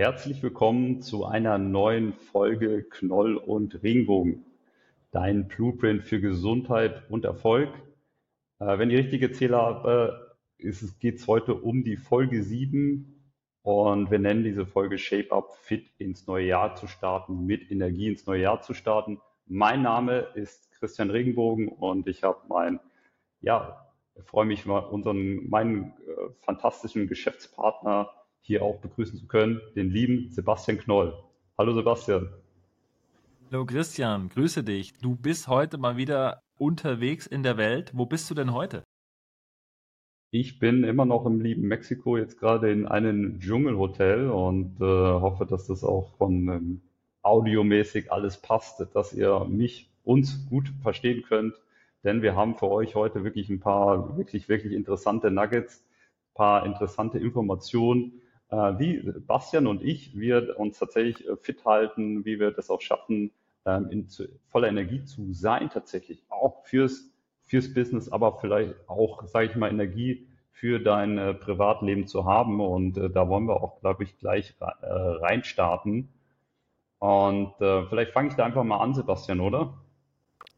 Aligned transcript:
Herzlich 0.00 0.42
willkommen 0.42 1.02
zu 1.02 1.26
einer 1.26 1.58
neuen 1.58 2.14
Folge 2.14 2.84
Knoll 2.84 3.36
und 3.36 3.82
Regenbogen, 3.82 4.46
dein 5.10 5.46
Blueprint 5.46 6.04
für 6.04 6.22
Gesundheit 6.22 7.02
und 7.10 7.26
Erfolg. 7.26 7.68
Äh, 8.60 8.78
wenn 8.78 8.88
ich 8.88 8.96
richtig 8.96 9.20
gezählt 9.20 9.52
habe, 9.52 10.38
geht 10.56 11.16
es 11.16 11.26
heute 11.28 11.54
um 11.54 11.84
die 11.84 11.98
Folge 11.98 12.42
7 12.42 13.30
und 13.60 14.10
wir 14.10 14.18
nennen 14.18 14.42
diese 14.42 14.64
Folge 14.64 14.96
Shape 14.96 15.32
Up 15.32 15.54
Fit 15.60 15.90
ins 15.98 16.26
neue 16.26 16.46
Jahr 16.46 16.76
zu 16.76 16.86
starten, 16.86 17.44
mit 17.44 17.70
Energie 17.70 18.08
ins 18.08 18.24
neue 18.24 18.40
Jahr 18.40 18.62
zu 18.62 18.72
starten. 18.72 19.20
Mein 19.44 19.82
Name 19.82 20.28
ist 20.34 20.72
Christian 20.78 21.10
Regenbogen 21.10 21.68
und 21.68 22.08
ich 22.08 22.22
habe 22.22 22.40
mein, 22.48 22.80
ja, 23.42 23.86
freue 24.24 24.46
mich 24.46 24.64
mal 24.64 24.78
unseren, 24.78 25.46
meinen 25.50 25.92
äh, 26.08 26.30
fantastischen 26.40 27.06
Geschäftspartner 27.06 28.10
hier 28.40 28.62
auch 28.62 28.78
begrüßen 28.80 29.18
zu 29.18 29.26
können, 29.26 29.60
den 29.76 29.90
lieben 29.90 30.30
Sebastian 30.30 30.78
Knoll. 30.78 31.14
Hallo 31.58 31.72
Sebastian. 31.74 32.28
Hallo 33.50 33.66
Christian, 33.66 34.28
grüße 34.28 34.62
dich. 34.62 34.94
Du 34.98 35.16
bist 35.16 35.48
heute 35.48 35.76
mal 35.78 35.96
wieder 35.96 36.42
unterwegs 36.56 37.26
in 37.26 37.42
der 37.42 37.56
Welt. 37.56 37.90
Wo 37.94 38.06
bist 38.06 38.30
du 38.30 38.34
denn 38.34 38.52
heute? 38.52 38.84
Ich 40.30 40.60
bin 40.60 40.84
immer 40.84 41.04
noch 41.04 41.26
im 41.26 41.40
lieben 41.40 41.66
Mexiko, 41.66 42.16
jetzt 42.16 42.38
gerade 42.38 42.70
in 42.70 42.86
einem 42.86 43.40
Dschungelhotel 43.40 44.30
und 44.30 44.80
äh, 44.80 44.84
hoffe, 44.84 45.44
dass 45.44 45.66
das 45.66 45.82
auch 45.82 46.14
von 46.18 46.48
ähm, 46.48 46.80
audiomäßig 47.22 48.12
alles 48.12 48.40
passt, 48.40 48.86
dass 48.94 49.12
ihr 49.12 49.44
mich, 49.46 49.90
uns 50.04 50.46
gut 50.48 50.72
verstehen 50.82 51.22
könnt, 51.22 51.54
denn 52.04 52.22
wir 52.22 52.36
haben 52.36 52.54
für 52.54 52.70
euch 52.70 52.94
heute 52.94 53.24
wirklich 53.24 53.50
ein 53.50 53.60
paar 53.60 54.16
wirklich, 54.16 54.48
wirklich 54.48 54.72
interessante 54.72 55.30
Nuggets, 55.30 55.84
ein 56.30 56.34
paar 56.34 56.66
interessante 56.66 57.18
Informationen, 57.18 58.22
wie 58.50 59.12
Bastian 59.26 59.66
und 59.66 59.82
ich, 59.82 60.18
wir 60.18 60.58
uns 60.58 60.78
tatsächlich 60.78 61.26
äh, 61.28 61.36
fit 61.36 61.64
halten, 61.64 62.24
wie 62.24 62.40
wir 62.40 62.50
das 62.50 62.70
auch 62.70 62.80
schaffen, 62.80 63.30
ähm, 63.64 63.88
in 63.90 64.08
voller 64.48 64.68
Energie 64.68 65.04
zu 65.04 65.32
sein 65.32 65.70
tatsächlich, 65.70 66.24
auch 66.28 66.64
fürs, 66.64 67.10
fürs 67.42 67.72
Business, 67.72 68.10
aber 68.10 68.38
vielleicht 68.40 68.74
auch, 68.88 69.26
sage 69.26 69.46
ich 69.46 69.56
mal, 69.56 69.70
Energie 69.70 70.26
für 70.52 70.78
dein 70.78 71.16
äh, 71.16 71.34
Privatleben 71.34 72.06
zu 72.06 72.24
haben. 72.26 72.60
Und 72.60 72.98
äh, 72.98 73.08
da 73.08 73.28
wollen 73.28 73.46
wir 73.46 73.62
auch, 73.62 73.80
glaube 73.80 74.04
ich, 74.04 74.18
gleich 74.18 74.54
äh, 74.60 74.86
reinstarten. 74.90 76.08
Und 76.98 77.58
äh, 77.60 77.86
vielleicht 77.86 78.12
fange 78.12 78.28
ich 78.28 78.34
da 78.34 78.44
einfach 78.44 78.64
mal 78.64 78.78
an, 78.78 78.92
Sebastian, 78.92 79.40
oder? 79.40 79.72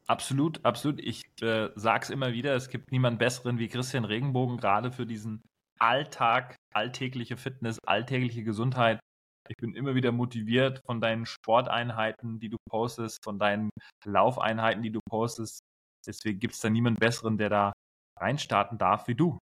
Absolut, 0.08 0.64
absolut. 0.64 0.98
Ich 1.00 1.22
äh, 1.40 1.68
sage 1.76 2.02
es 2.02 2.10
immer 2.10 2.32
wieder, 2.32 2.56
es 2.56 2.68
gibt 2.68 2.90
niemanden 2.90 3.18
besseren 3.18 3.58
wie 3.58 3.68
Christian 3.68 4.04
Regenbogen, 4.04 4.56
gerade 4.56 4.90
für 4.90 5.06
diesen 5.06 5.42
Alltag, 5.78 6.56
alltägliche 6.74 7.36
Fitness, 7.36 7.78
alltägliche 7.86 8.44
Gesundheit. 8.44 9.00
Ich 9.48 9.56
bin 9.56 9.74
immer 9.74 9.94
wieder 9.94 10.12
motiviert 10.12 10.80
von 10.86 11.00
deinen 11.00 11.26
Sporteinheiten, 11.26 12.38
die 12.38 12.48
du 12.48 12.56
postest, 12.68 13.22
von 13.24 13.38
deinen 13.38 13.70
Laufeinheiten, 14.04 14.82
die 14.82 14.92
du 14.92 15.00
postest. 15.08 15.60
Deswegen 16.06 16.38
gibt 16.38 16.54
es 16.54 16.60
da 16.60 16.70
niemanden 16.70 17.00
besseren, 17.00 17.38
der 17.38 17.48
da 17.48 17.72
reinstarten 18.18 18.78
darf 18.78 19.08
wie 19.08 19.14
du. 19.14 19.38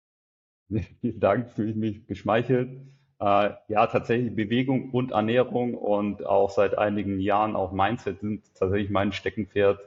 Vielen 1.00 1.20
Dank, 1.20 1.50
fühle 1.50 1.70
ich 1.70 1.76
mich 1.76 2.06
geschmeichelt. 2.06 2.80
Äh, 3.18 3.50
ja, 3.68 3.86
tatsächlich 3.86 4.34
Bewegung 4.34 4.90
und 4.90 5.12
Ernährung 5.12 5.74
und 5.74 6.26
auch 6.26 6.50
seit 6.50 6.76
einigen 6.76 7.18
Jahren 7.18 7.56
auch 7.56 7.72
Mindset 7.72 8.20
sind 8.20 8.54
tatsächlich 8.54 8.90
mein 8.90 9.12
Steckenpferd. 9.12 9.80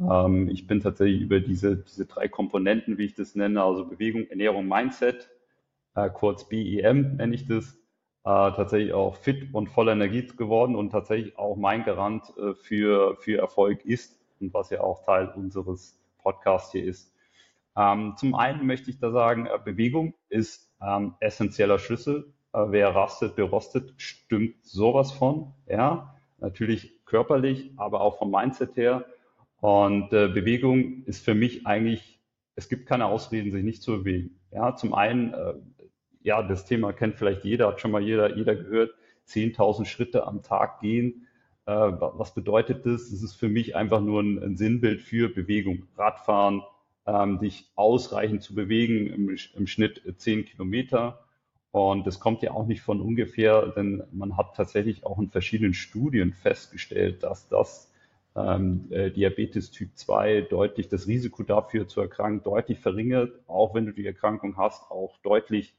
Ähm, 0.00 0.48
ich 0.50 0.66
bin 0.66 0.80
tatsächlich 0.80 1.22
über 1.22 1.40
diese, 1.40 1.78
diese 1.78 2.06
drei 2.06 2.28
Komponenten, 2.28 2.98
wie 2.98 3.06
ich 3.06 3.14
das 3.14 3.34
nenne, 3.34 3.62
also 3.62 3.86
Bewegung, 3.86 4.26
Ernährung, 4.28 4.68
Mindset, 4.68 5.30
äh, 6.06 6.10
kurz 6.10 6.48
BEM 6.48 7.16
nenne 7.16 7.34
ich 7.34 7.46
das, 7.46 7.74
äh, 8.24 8.52
tatsächlich 8.52 8.92
auch 8.92 9.16
fit 9.16 9.54
und 9.54 9.68
voller 9.68 9.92
Energie 9.92 10.26
geworden 10.26 10.76
und 10.76 10.90
tatsächlich 10.90 11.38
auch 11.38 11.56
mein 11.56 11.84
Garant 11.84 12.32
äh, 12.36 12.54
für, 12.54 13.16
für 13.16 13.38
Erfolg 13.38 13.84
ist 13.84 14.20
und 14.40 14.52
was 14.54 14.70
ja 14.70 14.80
auch 14.80 15.04
Teil 15.04 15.32
unseres 15.34 15.98
Podcasts 16.18 16.72
hier 16.72 16.84
ist. 16.84 17.14
Ähm, 17.76 18.14
zum 18.16 18.34
einen 18.34 18.66
möchte 18.66 18.90
ich 18.90 18.98
da 18.98 19.10
sagen, 19.10 19.46
äh, 19.46 19.58
Bewegung 19.64 20.14
ist 20.28 20.70
ähm, 20.82 21.14
essentieller 21.20 21.78
Schlüssel. 21.78 22.32
Äh, 22.52 22.64
wer 22.68 22.94
rastet, 22.94 23.36
berostet, 23.36 23.94
stimmt 23.96 24.64
sowas 24.64 25.12
von. 25.12 25.54
Ja, 25.66 26.14
natürlich 26.38 27.04
körperlich, 27.04 27.72
aber 27.76 28.00
auch 28.00 28.18
vom 28.18 28.30
Mindset 28.30 28.76
her. 28.76 29.06
Und 29.60 30.12
äh, 30.12 30.28
Bewegung 30.28 31.04
ist 31.04 31.24
für 31.24 31.34
mich 31.34 31.66
eigentlich, 31.66 32.20
es 32.56 32.68
gibt 32.68 32.86
keine 32.86 33.06
Ausreden, 33.06 33.52
sich 33.52 33.64
nicht 33.64 33.82
zu 33.82 33.98
bewegen. 33.98 34.38
Ja, 34.50 34.74
zum 34.74 34.94
einen 34.94 35.34
ja, 36.22 36.42
das 36.42 36.64
Thema 36.64 36.92
kennt 36.92 37.16
vielleicht 37.16 37.44
jeder, 37.44 37.68
hat 37.68 37.80
schon 37.80 37.90
mal 37.90 38.02
jeder, 38.02 38.36
jeder 38.36 38.54
gehört, 38.54 38.94
10.000 39.28 39.84
Schritte 39.86 40.26
am 40.26 40.42
Tag 40.42 40.80
gehen. 40.80 41.26
Äh, 41.66 41.72
was 41.72 42.34
bedeutet 42.34 42.86
das? 42.86 43.10
Das 43.10 43.22
ist 43.22 43.34
für 43.34 43.48
mich 43.48 43.76
einfach 43.76 44.00
nur 44.00 44.22
ein, 44.22 44.42
ein 44.42 44.56
Sinnbild 44.56 45.02
für 45.02 45.28
Bewegung. 45.28 45.86
Radfahren, 45.96 46.62
ähm, 47.06 47.38
dich 47.38 47.70
ausreichend 47.74 48.42
zu 48.42 48.54
bewegen, 48.54 49.06
im, 49.06 49.36
im 49.54 49.66
Schnitt 49.66 50.02
10 50.16 50.44
Kilometer. 50.44 51.24
Und 51.70 52.06
das 52.06 52.18
kommt 52.18 52.42
ja 52.42 52.52
auch 52.52 52.66
nicht 52.66 52.80
von 52.80 53.00
ungefähr, 53.00 53.66
denn 53.68 54.02
man 54.12 54.36
hat 54.36 54.56
tatsächlich 54.56 55.04
auch 55.04 55.18
in 55.18 55.28
verschiedenen 55.28 55.74
Studien 55.74 56.32
festgestellt, 56.32 57.22
dass 57.22 57.48
das 57.48 57.92
ähm, 58.34 58.86
äh, 58.90 59.10
Diabetes 59.10 59.70
Typ 59.70 59.90
2 59.94 60.42
deutlich 60.42 60.88
das 60.88 61.06
Risiko 61.06 61.42
dafür 61.42 61.86
zu 61.86 62.00
erkranken 62.00 62.42
deutlich 62.42 62.78
verringert, 62.78 63.32
auch 63.46 63.74
wenn 63.74 63.86
du 63.86 63.92
die 63.92 64.06
Erkrankung 64.06 64.56
hast, 64.56 64.90
auch 64.90 65.18
deutlich 65.22 65.74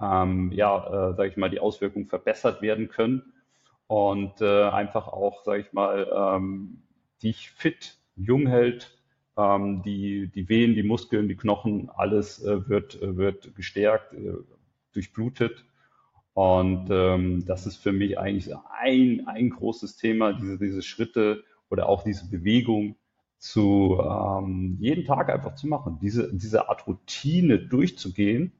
ähm, 0.00 0.52
ja, 0.52 1.10
äh, 1.10 1.14
sage 1.14 1.28
ich 1.28 1.36
mal, 1.36 1.50
die 1.50 1.60
Auswirkungen 1.60 2.06
verbessert 2.06 2.62
werden 2.62 2.88
können 2.88 3.32
und 3.86 4.40
äh, 4.40 4.64
einfach 4.64 5.08
auch, 5.08 5.44
sage 5.44 5.62
ich 5.62 5.72
mal, 5.72 6.08
ähm, 6.14 6.82
dich 7.22 7.50
fit, 7.50 7.98
jung 8.16 8.46
hält, 8.46 8.96
ähm, 9.36 9.82
die, 9.82 10.28
die 10.28 10.48
Venen, 10.48 10.74
die 10.74 10.82
Muskeln, 10.82 11.28
die 11.28 11.36
Knochen, 11.36 11.90
alles 11.90 12.42
äh, 12.44 12.68
wird, 12.68 13.00
äh, 13.02 13.16
wird 13.16 13.54
gestärkt, 13.54 14.12
äh, 14.14 14.34
durchblutet. 14.92 15.64
Und 16.34 16.88
ähm, 16.90 17.44
das 17.44 17.66
ist 17.66 17.76
für 17.76 17.92
mich 17.92 18.18
eigentlich 18.18 18.54
ein, 18.78 19.26
ein 19.26 19.50
großes 19.50 19.96
Thema, 19.96 20.32
diese, 20.32 20.58
diese 20.58 20.82
Schritte 20.82 21.44
oder 21.68 21.88
auch 21.88 22.04
diese 22.04 22.30
Bewegung 22.30 22.96
zu 23.38 23.98
ähm, 24.00 24.76
jeden 24.80 25.04
Tag 25.04 25.30
einfach 25.30 25.54
zu 25.54 25.66
machen, 25.66 25.98
diese, 26.00 26.32
diese 26.32 26.68
Art 26.68 26.86
Routine 26.86 27.58
durchzugehen 27.58 28.52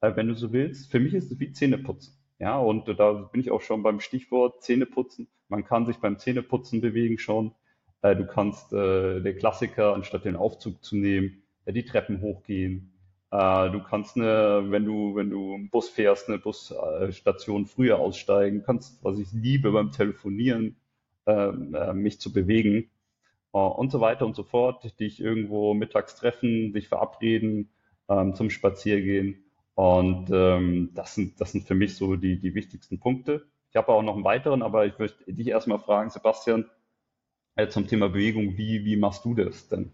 äh, 0.00 0.14
wenn 0.16 0.28
du 0.28 0.34
so 0.34 0.52
willst. 0.52 0.90
Für 0.90 1.00
mich 1.00 1.14
ist 1.14 1.30
es 1.30 1.40
wie 1.40 1.52
Zähneputzen. 1.52 2.14
Ja, 2.38 2.58
und 2.58 2.88
da 2.98 3.12
bin 3.12 3.40
ich 3.40 3.50
auch 3.50 3.60
schon 3.60 3.82
beim 3.82 4.00
Stichwort 4.00 4.62
Zähneputzen. 4.62 5.28
Man 5.48 5.64
kann 5.64 5.86
sich 5.86 5.98
beim 5.98 6.18
Zähneputzen 6.18 6.80
bewegen 6.80 7.18
schon. 7.18 7.52
Äh, 8.02 8.16
du 8.16 8.26
kannst 8.26 8.72
äh, 8.72 9.20
der 9.20 9.36
Klassiker, 9.36 9.94
anstatt 9.94 10.24
den 10.24 10.36
Aufzug 10.36 10.82
zu 10.82 10.96
nehmen, 10.96 11.42
äh, 11.64 11.72
die 11.72 11.84
Treppen 11.84 12.20
hochgehen. 12.20 12.92
Du 13.32 13.80
kannst 13.88 14.16
eine, 14.16 14.72
wenn 14.72 14.84
du, 14.84 15.14
wenn 15.14 15.30
du 15.30 15.54
einen 15.54 15.70
Bus 15.70 15.88
fährst, 15.88 16.28
eine 16.28 16.38
Busstation 16.38 17.66
früher 17.66 18.00
aussteigen, 18.00 18.64
kannst, 18.66 19.04
was 19.04 19.20
ich 19.20 19.30
liebe 19.30 19.70
beim 19.70 19.92
Telefonieren, 19.92 20.74
ähm, 21.26 21.72
äh, 21.76 21.92
mich 21.92 22.20
zu 22.20 22.32
bewegen 22.32 22.90
und 23.52 23.92
so 23.92 24.00
weiter 24.00 24.26
und 24.26 24.34
so 24.34 24.42
fort. 24.42 24.98
Dich 24.98 25.20
irgendwo 25.20 25.74
mittags 25.74 26.16
treffen, 26.16 26.72
dich 26.72 26.88
verabreden, 26.88 27.70
ähm, 28.08 28.34
zum 28.34 28.50
Spaziergehen. 28.50 29.44
Und 29.80 30.28
ähm, 30.30 30.90
das, 30.92 31.14
sind, 31.14 31.40
das 31.40 31.52
sind 31.52 31.66
für 31.66 31.74
mich 31.74 31.96
so 31.96 32.14
die, 32.14 32.38
die 32.38 32.54
wichtigsten 32.54 33.00
Punkte. 33.00 33.46
Ich 33.70 33.76
habe 33.76 33.88
auch 33.88 34.02
noch 34.02 34.12
einen 34.14 34.24
weiteren, 34.24 34.60
aber 34.60 34.84
ich 34.84 34.98
möchte 34.98 35.32
dich 35.32 35.46
erstmal 35.46 35.78
fragen, 35.78 36.10
Sebastian, 36.10 36.68
äh, 37.56 37.66
zum 37.66 37.86
Thema 37.86 38.10
Bewegung, 38.10 38.58
wie, 38.58 38.84
wie 38.84 38.96
machst 38.96 39.24
du 39.24 39.34
das 39.34 39.68
denn? 39.68 39.90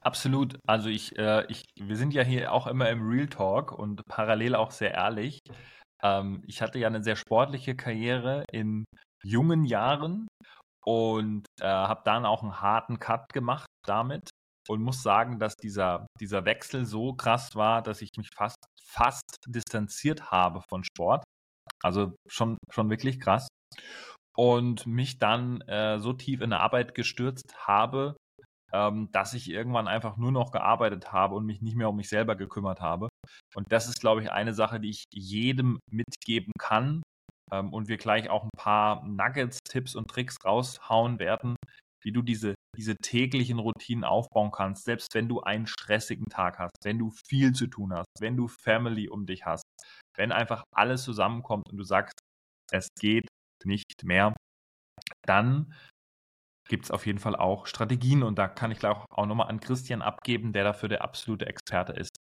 Absolut. 0.00 0.58
Also 0.66 0.88
ich, 0.88 1.16
äh, 1.16 1.46
ich, 1.46 1.62
wir 1.78 1.96
sind 1.96 2.12
ja 2.12 2.24
hier 2.24 2.50
auch 2.50 2.66
immer 2.66 2.90
im 2.90 3.08
Real 3.08 3.28
Talk 3.28 3.70
und 3.70 4.04
parallel 4.08 4.56
auch 4.56 4.72
sehr 4.72 4.94
ehrlich. 4.94 5.38
Ähm, 6.02 6.42
ich 6.48 6.60
hatte 6.60 6.80
ja 6.80 6.88
eine 6.88 7.04
sehr 7.04 7.14
sportliche 7.14 7.76
Karriere 7.76 8.42
in 8.50 8.84
jungen 9.22 9.64
Jahren 9.64 10.26
und 10.84 11.46
äh, 11.60 11.66
habe 11.66 12.02
dann 12.04 12.26
auch 12.26 12.42
einen 12.42 12.60
harten 12.60 12.98
Cut 12.98 13.32
gemacht 13.32 13.68
damit 13.86 14.28
und 14.68 14.82
muss 14.82 15.02
sagen, 15.02 15.38
dass 15.38 15.54
dieser, 15.56 16.06
dieser 16.20 16.44
Wechsel 16.44 16.84
so 16.84 17.14
krass 17.14 17.54
war, 17.54 17.82
dass 17.82 18.02
ich 18.02 18.10
mich 18.16 18.30
fast, 18.34 18.58
fast 18.80 19.36
distanziert 19.46 20.30
habe 20.30 20.62
von 20.68 20.84
Sport. 20.84 21.24
Also 21.82 22.14
schon, 22.26 22.58
schon 22.72 22.90
wirklich 22.90 23.20
krass. 23.20 23.48
Und 24.36 24.86
mich 24.86 25.18
dann 25.18 25.60
äh, 25.62 25.98
so 25.98 26.12
tief 26.12 26.40
in 26.40 26.50
der 26.50 26.60
Arbeit 26.60 26.94
gestürzt 26.94 27.54
habe, 27.66 28.16
ähm, 28.72 29.08
dass 29.12 29.32
ich 29.32 29.50
irgendwann 29.50 29.88
einfach 29.88 30.16
nur 30.16 30.32
noch 30.32 30.50
gearbeitet 30.50 31.12
habe 31.12 31.34
und 31.34 31.46
mich 31.46 31.62
nicht 31.62 31.76
mehr 31.76 31.88
um 31.88 31.96
mich 31.96 32.08
selber 32.08 32.36
gekümmert 32.36 32.80
habe. 32.80 33.08
Und 33.54 33.70
das 33.70 33.88
ist, 33.88 34.00
glaube 34.00 34.22
ich, 34.22 34.30
eine 34.30 34.54
Sache, 34.54 34.80
die 34.80 34.90
ich 34.90 35.04
jedem 35.12 35.78
mitgeben 35.90 36.52
kann. 36.58 37.02
Ähm, 37.52 37.72
und 37.72 37.88
wir 37.88 37.96
gleich 37.96 38.28
auch 38.28 38.44
ein 38.44 38.50
paar 38.58 39.04
Nuggets, 39.06 39.58
Tipps 39.68 39.94
und 39.94 40.08
Tricks 40.08 40.36
raushauen 40.44 41.18
werden, 41.18 41.56
wie 42.02 42.12
du 42.12 42.22
diese 42.22 42.54
diese 42.76 42.96
täglichen 42.96 43.58
Routinen 43.58 44.04
aufbauen 44.04 44.50
kannst, 44.50 44.84
selbst 44.84 45.14
wenn 45.14 45.28
du 45.28 45.40
einen 45.40 45.66
stressigen 45.66 46.26
Tag 46.26 46.58
hast, 46.58 46.76
wenn 46.84 46.98
du 46.98 47.10
viel 47.10 47.52
zu 47.52 47.66
tun 47.66 47.92
hast, 47.94 48.06
wenn 48.20 48.36
du 48.36 48.48
Family 48.48 49.08
um 49.08 49.26
dich 49.26 49.46
hast, 49.46 49.64
wenn 50.16 50.32
einfach 50.32 50.64
alles 50.74 51.02
zusammenkommt 51.02 51.70
und 51.70 51.78
du 51.78 51.84
sagst, 51.84 52.18
es 52.70 52.88
geht 52.98 53.28
nicht 53.64 54.04
mehr, 54.04 54.34
dann 55.26 55.74
gibt 56.68 56.84
es 56.86 56.90
auf 56.90 57.06
jeden 57.06 57.18
Fall 57.18 57.36
auch 57.36 57.66
Strategien 57.66 58.22
und 58.22 58.38
da 58.38 58.48
kann 58.48 58.70
ich 58.70 58.78
gleich 58.78 58.96
auch, 58.96 59.26
nochmal 59.26 59.48
an 59.48 59.60
Christian 59.60 60.02
abgeben, 60.02 60.52
der 60.52 60.64
dafür 60.64 60.88
der 60.88 61.02
absolute 61.02 61.46
Experte 61.46 61.92
ist. 61.92 62.16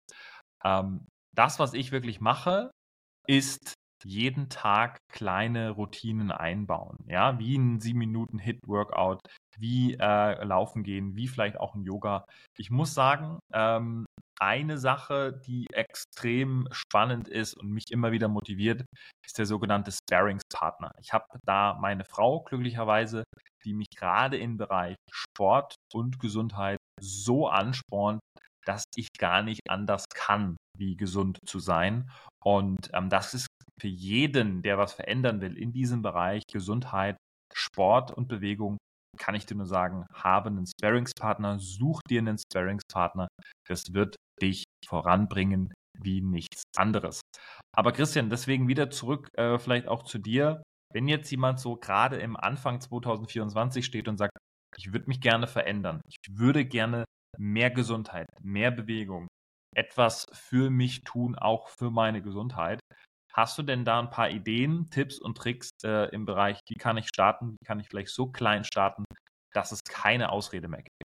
Ähm, 0.64 1.06
das, 1.34 1.58
was 1.58 1.74
ich 1.74 1.92
wirklich 1.92 2.20
mache, 2.20 2.70
ist 3.26 3.74
jeden 4.04 4.50
Tag 4.50 4.98
kleine 5.10 5.70
Routinen 5.70 6.30
einbauen. 6.30 6.98
Ja, 7.06 7.38
wie 7.38 7.56
ein 7.56 7.80
7 7.80 7.98
Minuten 7.98 8.38
Hit-Workout, 8.38 9.20
wie 9.58 9.94
äh, 9.94 10.44
laufen 10.44 10.82
gehen, 10.82 11.16
wie 11.16 11.28
vielleicht 11.28 11.58
auch 11.58 11.74
ein 11.74 11.82
Yoga. 11.82 12.24
Ich 12.58 12.70
muss 12.70 12.94
sagen, 12.94 13.38
ähm, 13.52 14.06
eine 14.40 14.78
Sache, 14.78 15.40
die 15.46 15.66
extrem 15.72 16.68
spannend 16.72 17.28
ist 17.28 17.54
und 17.54 17.70
mich 17.70 17.90
immer 17.90 18.12
wieder 18.12 18.28
motiviert, 18.28 18.84
ist 19.24 19.38
der 19.38 19.46
sogenannte 19.46 19.92
Sparingspartner. 19.92 20.92
Ich 21.00 21.12
habe 21.12 21.24
da 21.46 21.78
meine 21.80 22.04
Frau 22.04 22.40
glücklicherweise, 22.42 23.24
die 23.64 23.74
mich 23.74 23.88
gerade 23.96 24.36
im 24.36 24.56
Bereich 24.56 24.96
Sport 25.10 25.76
und 25.92 26.18
Gesundheit 26.18 26.78
so 27.00 27.48
anspornt, 27.48 28.20
dass 28.66 28.84
ich 28.96 29.08
gar 29.18 29.42
nicht 29.42 29.60
anders 29.68 30.06
kann, 30.14 30.56
wie 30.76 30.96
gesund 30.96 31.38
zu 31.46 31.58
sein. 31.58 32.10
Und 32.42 32.90
ähm, 32.92 33.08
das 33.08 33.34
ist 33.34 33.46
für 33.80 33.88
jeden, 33.88 34.62
der 34.62 34.78
was 34.78 34.92
verändern 34.92 35.40
will 35.40 35.56
in 35.56 35.72
diesem 35.72 36.02
Bereich 36.02 36.42
Gesundheit, 36.50 37.16
Sport 37.52 38.10
und 38.10 38.28
Bewegung, 38.28 38.78
kann 39.16 39.34
ich 39.34 39.46
dir 39.46 39.56
nur 39.56 39.66
sagen, 39.66 40.06
habe 40.12 40.50
einen 40.50 40.66
Sparingspartner, 40.66 41.58
such 41.58 42.00
dir 42.08 42.20
einen 42.20 42.38
Sparingspartner. 42.38 43.28
Das 43.68 43.92
wird 43.92 44.16
dich 44.40 44.64
voranbringen 44.86 45.72
wie 46.00 46.20
nichts 46.20 46.62
anderes. 46.76 47.20
Aber 47.74 47.92
Christian, 47.92 48.30
deswegen 48.30 48.68
wieder 48.68 48.90
zurück, 48.90 49.28
äh, 49.36 49.58
vielleicht 49.58 49.88
auch 49.88 50.02
zu 50.02 50.18
dir. 50.18 50.62
Wenn 50.92 51.08
jetzt 51.08 51.30
jemand 51.30 51.60
so 51.60 51.76
gerade 51.76 52.16
im 52.16 52.36
Anfang 52.36 52.80
2024 52.80 53.84
steht 53.84 54.08
und 54.08 54.18
sagt, 54.18 54.36
ich 54.76 54.92
würde 54.92 55.06
mich 55.06 55.20
gerne 55.20 55.46
verändern, 55.46 56.00
ich 56.06 56.16
würde 56.30 56.64
gerne 56.64 57.04
mehr 57.38 57.70
Gesundheit, 57.70 58.26
mehr 58.42 58.70
Bewegung, 58.70 59.28
etwas 59.74 60.26
für 60.32 60.70
mich 60.70 61.02
tun, 61.02 61.36
auch 61.36 61.68
für 61.68 61.90
meine 61.90 62.22
Gesundheit. 62.22 62.80
Hast 63.34 63.58
du 63.58 63.64
denn 63.64 63.84
da 63.84 63.98
ein 63.98 64.10
paar 64.10 64.30
Ideen, 64.30 64.86
Tipps 64.90 65.18
und 65.18 65.36
Tricks 65.36 65.70
äh, 65.82 66.08
im 66.14 66.24
Bereich, 66.24 66.60
wie 66.68 66.76
kann 66.76 66.96
ich 66.96 67.08
starten, 67.08 67.56
wie 67.60 67.66
kann 67.66 67.80
ich 67.80 67.88
vielleicht 67.88 68.10
so 68.10 68.28
klein 68.28 68.62
starten, 68.62 69.02
dass 69.52 69.72
es 69.72 69.82
keine 69.82 70.30
Ausrede 70.30 70.68
mehr 70.68 70.82
gibt? 70.82 71.02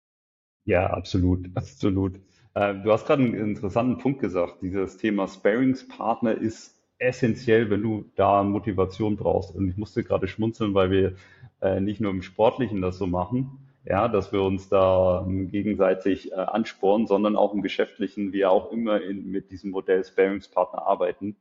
Ja, 0.65 0.87
absolut, 0.87 1.47
absolut. 1.55 2.19
Äh, 2.55 2.73
du 2.81 2.91
hast 2.91 3.05
gerade 3.05 3.21
einen 3.21 3.35
interessanten 3.35 3.99
Punkt 3.99 4.21
gesagt. 4.21 4.63
Dieses 4.63 4.97
Thema 4.97 5.27
Sparingspartner 5.27 6.33
ist 6.33 6.75
essentiell, 6.97 7.69
wenn 7.69 7.83
du 7.83 8.05
da 8.15 8.41
Motivation 8.41 9.17
brauchst. 9.17 9.53
Und 9.53 9.69
ich 9.69 9.77
musste 9.77 10.03
gerade 10.03 10.27
schmunzeln, 10.27 10.73
weil 10.73 10.89
wir 10.89 11.15
äh, 11.61 11.79
nicht 11.79 12.01
nur 12.01 12.09
im 12.09 12.23
Sportlichen 12.23 12.81
das 12.81 12.97
so 12.97 13.05
machen, 13.05 13.59
ja, 13.85 14.07
dass 14.07 14.31
wir 14.31 14.41
uns 14.41 14.67
da 14.67 15.23
ähm, 15.27 15.51
gegenseitig 15.51 16.31
äh, 16.31 16.35
anspornen, 16.35 17.05
sondern 17.05 17.35
auch 17.35 17.53
im 17.53 17.61
Geschäftlichen, 17.61 18.33
wir 18.33 18.49
auch 18.49 18.71
immer 18.71 18.99
in, 18.99 19.29
mit 19.29 19.51
diesem 19.51 19.69
Modell 19.69 20.03
Sparingspartner 20.03 20.81
arbeiten. 20.87 21.35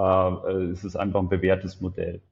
Äh, 0.00 0.50
äh, 0.50 0.70
es 0.70 0.84
ist 0.84 0.96
einfach 0.96 1.20
ein 1.20 1.28
bewährtes 1.28 1.80
Modell. 1.80 2.22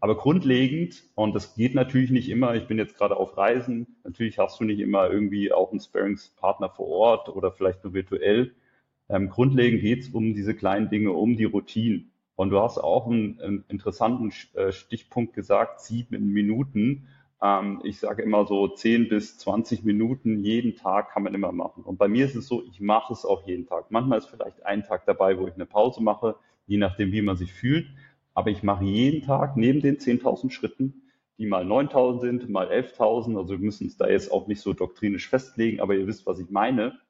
Aber 0.00 0.16
grundlegend, 0.16 1.02
und 1.14 1.34
das 1.34 1.54
geht 1.54 1.74
natürlich 1.74 2.10
nicht 2.10 2.28
immer, 2.28 2.54
ich 2.54 2.66
bin 2.66 2.78
jetzt 2.78 2.96
gerade 2.96 3.16
auf 3.16 3.36
Reisen, 3.36 3.86
natürlich 4.04 4.38
hast 4.38 4.60
du 4.60 4.64
nicht 4.64 4.80
immer 4.80 5.10
irgendwie 5.10 5.52
auch 5.52 5.70
einen 5.70 5.80
Sparingspartner 5.80 6.70
vor 6.70 6.88
Ort 6.88 7.28
oder 7.28 7.52
vielleicht 7.52 7.84
nur 7.84 7.94
virtuell. 7.94 8.54
Ähm, 9.08 9.30
grundlegend 9.30 9.80
geht 9.80 10.00
es 10.00 10.08
um 10.10 10.34
diese 10.34 10.54
kleinen 10.54 10.90
Dinge, 10.90 11.12
um 11.12 11.36
die 11.36 11.44
Routinen. 11.44 12.12
Und 12.36 12.50
du 12.50 12.60
hast 12.60 12.78
auch 12.78 13.06
einen, 13.06 13.40
einen 13.40 13.64
interessanten 13.68 14.32
äh, 14.54 14.72
Stichpunkt 14.72 15.34
gesagt, 15.34 15.80
sieben 15.80 16.32
Minuten. 16.32 17.08
Ähm, 17.42 17.80
ich 17.82 17.98
sage 17.98 18.22
immer 18.22 18.46
so 18.46 18.68
10 18.68 19.08
bis 19.08 19.38
20 19.38 19.84
Minuten 19.84 20.44
jeden 20.44 20.76
Tag 20.76 21.12
kann 21.12 21.22
man 21.22 21.34
immer 21.34 21.52
machen. 21.52 21.82
Und 21.82 21.98
bei 21.98 22.08
mir 22.08 22.26
ist 22.26 22.36
es 22.36 22.46
so, 22.46 22.62
ich 22.62 22.80
mache 22.80 23.12
es 23.12 23.24
auch 23.24 23.46
jeden 23.46 23.66
Tag. 23.66 23.90
Manchmal 23.90 24.18
ist 24.18 24.28
vielleicht 24.28 24.64
ein 24.66 24.84
Tag 24.84 25.06
dabei, 25.06 25.38
wo 25.38 25.46
ich 25.46 25.54
eine 25.54 25.66
Pause 25.66 26.02
mache, 26.02 26.36
je 26.68 26.76
nachdem, 26.76 27.10
wie 27.10 27.22
man 27.22 27.36
sich 27.36 27.52
fühlt. 27.52 27.88
Aber 28.34 28.50
ich 28.50 28.62
mache 28.62 28.84
jeden 28.84 29.26
Tag 29.26 29.56
neben 29.56 29.80
den 29.80 29.98
10.000 29.98 30.50
Schritten, 30.50 31.02
die 31.38 31.46
mal 31.46 31.64
9.000 31.64 32.20
sind, 32.20 32.48
mal 32.48 32.70
11.000. 32.70 33.36
Also 33.36 33.50
wir 33.50 33.58
müssen 33.58 33.88
es 33.88 33.96
da 33.96 34.08
jetzt 34.08 34.30
auch 34.30 34.46
nicht 34.46 34.60
so 34.60 34.72
doktrinisch 34.72 35.28
festlegen, 35.28 35.80
aber 35.80 35.96
ihr 35.96 36.06
wisst, 36.06 36.26
was 36.26 36.38
ich 36.38 36.50
meine. 36.50 37.00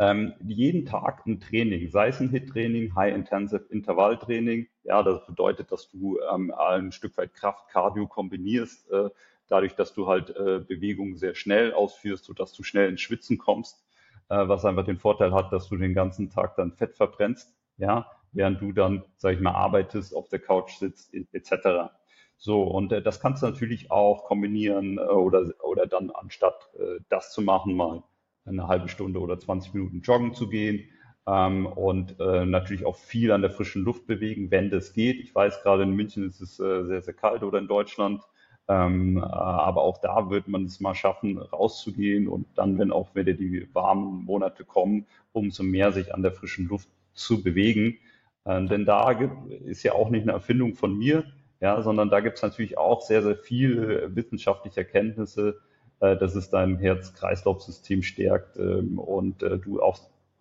Ähm, 0.00 0.34
jeden 0.46 0.86
Tag 0.86 1.26
ein 1.26 1.40
Training, 1.40 1.90
sei 1.90 2.08
es 2.08 2.20
ein 2.20 2.30
HIT-Training, 2.30 2.94
High-Intensive 2.94 3.66
Intervalltraining. 3.70 4.68
Ja, 4.84 5.02
das 5.02 5.26
bedeutet, 5.26 5.72
dass 5.72 5.90
du 5.90 6.20
ähm, 6.32 6.52
ein 6.52 6.92
Stück 6.92 7.16
weit 7.18 7.34
Kraft, 7.34 7.68
Cardio 7.68 8.06
kombinierst, 8.06 8.88
äh, 8.92 9.10
dadurch, 9.48 9.74
dass 9.74 9.94
du 9.94 10.06
halt 10.06 10.30
äh, 10.30 10.60
Bewegungen 10.60 11.16
sehr 11.16 11.34
schnell 11.34 11.72
ausführst, 11.72 12.24
sodass 12.24 12.52
du 12.52 12.62
schnell 12.62 12.88
ins 12.88 13.00
Schwitzen 13.00 13.38
kommst, 13.38 13.84
äh, 14.28 14.46
was 14.46 14.64
einfach 14.64 14.84
den 14.84 14.98
Vorteil 14.98 15.32
hat, 15.32 15.52
dass 15.52 15.68
du 15.68 15.76
den 15.76 15.94
ganzen 15.94 16.30
Tag 16.30 16.54
dann 16.54 16.72
Fett 16.72 16.94
verbrennst, 16.94 17.52
ja, 17.76 18.06
während 18.38 18.60
du 18.60 18.70
dann, 18.70 19.02
sag 19.16 19.34
ich 19.34 19.40
mal, 19.40 19.50
arbeitest, 19.50 20.14
auf 20.14 20.28
der 20.28 20.38
Couch 20.38 20.78
sitzt, 20.78 21.12
etc. 21.12 21.90
So, 22.36 22.62
und 22.62 22.92
äh, 22.92 23.02
das 23.02 23.20
kannst 23.20 23.42
du 23.42 23.46
natürlich 23.46 23.90
auch 23.90 24.24
kombinieren 24.24 24.96
äh, 24.98 25.00
oder, 25.00 25.52
oder 25.62 25.88
dann 25.88 26.10
anstatt 26.10 26.70
äh, 26.78 27.00
das 27.08 27.32
zu 27.32 27.42
machen, 27.42 27.74
mal 27.74 28.04
eine 28.46 28.68
halbe 28.68 28.88
Stunde 28.88 29.18
oder 29.18 29.38
20 29.40 29.74
Minuten 29.74 30.02
joggen 30.02 30.34
zu 30.34 30.48
gehen 30.48 30.88
ähm, 31.26 31.66
und 31.66 32.20
äh, 32.20 32.46
natürlich 32.46 32.86
auch 32.86 32.96
viel 32.96 33.32
an 33.32 33.42
der 33.42 33.50
frischen 33.50 33.82
Luft 33.82 34.06
bewegen, 34.06 34.52
wenn 34.52 34.70
das 34.70 34.92
geht. 34.92 35.18
Ich 35.18 35.34
weiß, 35.34 35.62
gerade 35.64 35.82
in 35.82 35.90
München 35.90 36.24
ist 36.24 36.40
es 36.40 36.60
äh, 36.60 36.84
sehr, 36.84 37.02
sehr 37.02 37.14
kalt 37.14 37.42
oder 37.42 37.58
in 37.58 37.66
Deutschland. 37.66 38.22
Ähm, 38.68 39.16
äh, 39.16 39.22
aber 39.22 39.82
auch 39.82 39.98
da 39.98 40.30
wird 40.30 40.46
man 40.46 40.64
es 40.64 40.78
mal 40.78 40.94
schaffen, 40.94 41.38
rauszugehen 41.38 42.28
und 42.28 42.46
dann, 42.54 42.78
wenn 42.78 42.92
auch 42.92 43.16
wieder 43.16 43.32
die 43.32 43.68
warmen 43.74 44.24
Monate 44.26 44.64
kommen, 44.64 45.06
umso 45.32 45.64
mehr 45.64 45.90
sich 45.90 46.14
an 46.14 46.22
der 46.22 46.32
frischen 46.32 46.68
Luft 46.68 46.88
zu 47.14 47.42
bewegen. 47.42 47.98
Ähm, 48.48 48.66
denn 48.66 48.86
da 48.86 49.12
gibt, 49.12 49.52
ist 49.66 49.82
ja 49.82 49.92
auch 49.92 50.08
nicht 50.08 50.22
eine 50.22 50.32
Erfindung 50.32 50.74
von 50.74 50.96
mir, 50.96 51.24
ja, 51.60 51.82
sondern 51.82 52.08
da 52.08 52.20
gibt 52.20 52.36
es 52.36 52.42
natürlich 52.42 52.78
auch 52.78 53.02
sehr, 53.02 53.22
sehr 53.22 53.36
viele 53.36 54.16
wissenschaftliche 54.16 54.80
Erkenntnisse, 54.80 55.60
äh, 56.00 56.16
dass 56.16 56.34
es 56.34 56.48
dein 56.48 56.78
Herz-Kreislauf-System 56.78 58.02
stärkt 58.02 58.56
ähm, 58.56 58.98
und 58.98 59.42
äh, 59.42 59.58
du 59.58 59.82
auch 59.82 59.98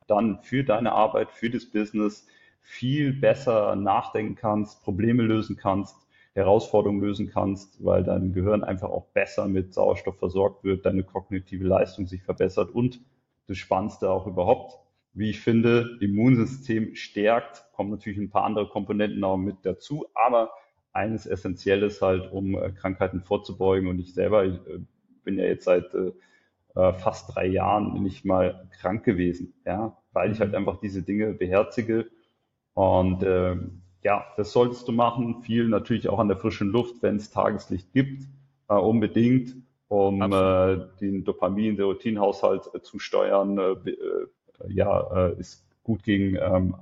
dann 0.08 0.40
für 0.42 0.64
deine 0.64 0.94
Arbeit, 0.94 1.32
für 1.32 1.50
das 1.50 1.66
Business 1.66 2.26
viel 2.62 3.12
besser 3.12 3.76
nachdenken 3.76 4.36
kannst, 4.36 4.84
Probleme 4.84 5.24
lösen 5.24 5.58
kannst, 5.58 5.98
Herausforderungen 6.34 7.02
lösen 7.02 7.30
kannst, 7.30 7.84
weil 7.84 8.04
dein 8.04 8.32
Gehirn 8.32 8.64
einfach 8.64 8.90
auch 8.90 9.08
besser 9.08 9.48
mit 9.48 9.74
Sauerstoff 9.74 10.18
versorgt 10.18 10.64
wird, 10.64 10.86
deine 10.86 11.04
kognitive 11.04 11.66
Leistung 11.66 12.08
sich 12.08 12.24
verbessert 12.24 12.70
und 12.72 13.02
das 13.48 13.58
Spannendste 13.58 14.10
auch 14.10 14.28
überhaupt, 14.28 14.80
wie 15.18 15.32
ich 15.32 15.40
finde, 15.40 15.98
Immunsystem 16.00 16.96
stärkt, 16.96 17.66
kommen 17.74 17.92
natürlich 17.92 18.20
ein 18.20 18.30
paar 18.30 18.44
andere 18.44 18.68
Komponenten 18.70 19.24
auch 19.24 19.38
mit 19.38 19.58
dazu, 19.64 20.08
aber 20.14 20.52
eines 20.94 21.26
Essentielles 21.26 22.02
halt, 22.02 22.32
um 22.32 22.56
äh, 22.56 22.72
Krankheiten 22.72 23.22
vorzubeugen 23.22 23.88
und 23.88 24.00
ich 24.00 24.14
selber 24.14 24.46
ich, 24.46 24.60
bin 25.24 25.38
ja 25.38 25.46
jetzt 25.46 25.66
seit 25.66 25.94
äh, 25.94 26.12
äh, 26.76 26.94
fast 26.94 27.36
drei 27.36 27.48
Jahren 27.48 28.02
nicht 28.02 28.24
mal 28.24 28.70
krank 28.80 29.04
gewesen, 29.04 29.54
ja, 29.66 29.98
weil 30.14 30.32
ich 30.32 30.40
halt 30.40 30.52
mhm. 30.52 30.58
einfach 30.58 30.80
diese 30.80 31.04
Dinge 31.04 31.34
beherzige. 31.34 32.08
Und 32.74 33.24
äh, 33.24 33.58
ja, 34.04 34.26
das 34.38 34.54
solltest 34.54 34.88
du 34.88 34.94
machen. 34.94 35.42
Viel 35.42 35.68
natürlich 35.68 36.08
auch 36.08 36.20
an 36.20 36.30
der 36.30 36.38
frischen 36.38 36.70
Luft, 36.70 37.02
wenn 37.02 37.18
es 37.18 37.30
Tageslicht 37.30 37.92
gibt, 37.94 38.24
äh, 38.70 38.76
unbedingt, 38.76 39.56
um 39.90 40.22
äh, 40.22 40.80
den 41.02 41.24
Dopamin, 41.26 41.76
Serotinhaushalt 41.76 42.70
äh, 42.74 42.82
zu 42.82 43.00
steuern. 43.00 43.60
Ja, 44.70 45.28
äh, 45.30 45.40
ist 45.40 45.66
gut 45.84 46.04
gegen 46.04 46.36
ähm, 46.36 46.76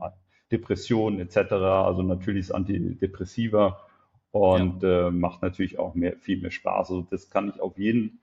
Depressionen 0.51 1.19
etc. 1.19 1.53
Also 1.53 2.03
natürlich 2.03 2.41
ist 2.41 2.51
Antidepressiva 2.51 3.79
und 4.31 4.83
ja. 4.83 5.07
äh, 5.07 5.11
macht 5.11 5.41
natürlich 5.41 5.79
auch 5.79 5.95
mehr, 5.95 6.17
viel 6.17 6.41
mehr 6.41 6.51
Spaß. 6.51 6.89
Also 6.89 7.07
das 7.09 7.29
kann 7.29 7.49
ich 7.49 7.59
auf 7.61 7.77
jeden 7.77 8.19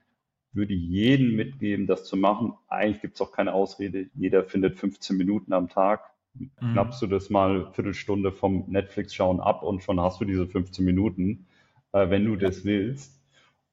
würde 0.53 0.73
jedem 0.73 1.35
mitgeben, 1.35 1.87
das 1.87 2.05
zu 2.05 2.15
machen. 2.15 2.53
Eigentlich 2.67 3.01
gibt 3.01 3.15
es 3.15 3.21
auch 3.21 3.31
keine 3.31 3.53
Ausrede. 3.53 4.09
Jeder 4.13 4.43
findet 4.43 4.77
15 4.77 5.17
Minuten 5.17 5.53
am 5.53 5.67
Tag. 5.67 6.11
Mhm. 6.35 6.51
Knappst 6.59 7.01
du 7.01 7.07
das 7.07 7.29
mal 7.29 7.49
eine 7.49 7.71
Viertelstunde 7.71 8.31
vom 8.31 8.65
Netflix-Schauen 8.67 9.39
ab 9.39 9.63
und 9.63 9.83
schon 9.83 9.99
hast 9.99 10.21
du 10.21 10.25
diese 10.25 10.47
15 10.47 10.85
Minuten, 10.85 11.47
äh, 11.91 12.09
wenn 12.09 12.25
du 12.25 12.35
das 12.35 12.65
willst. 12.65 13.19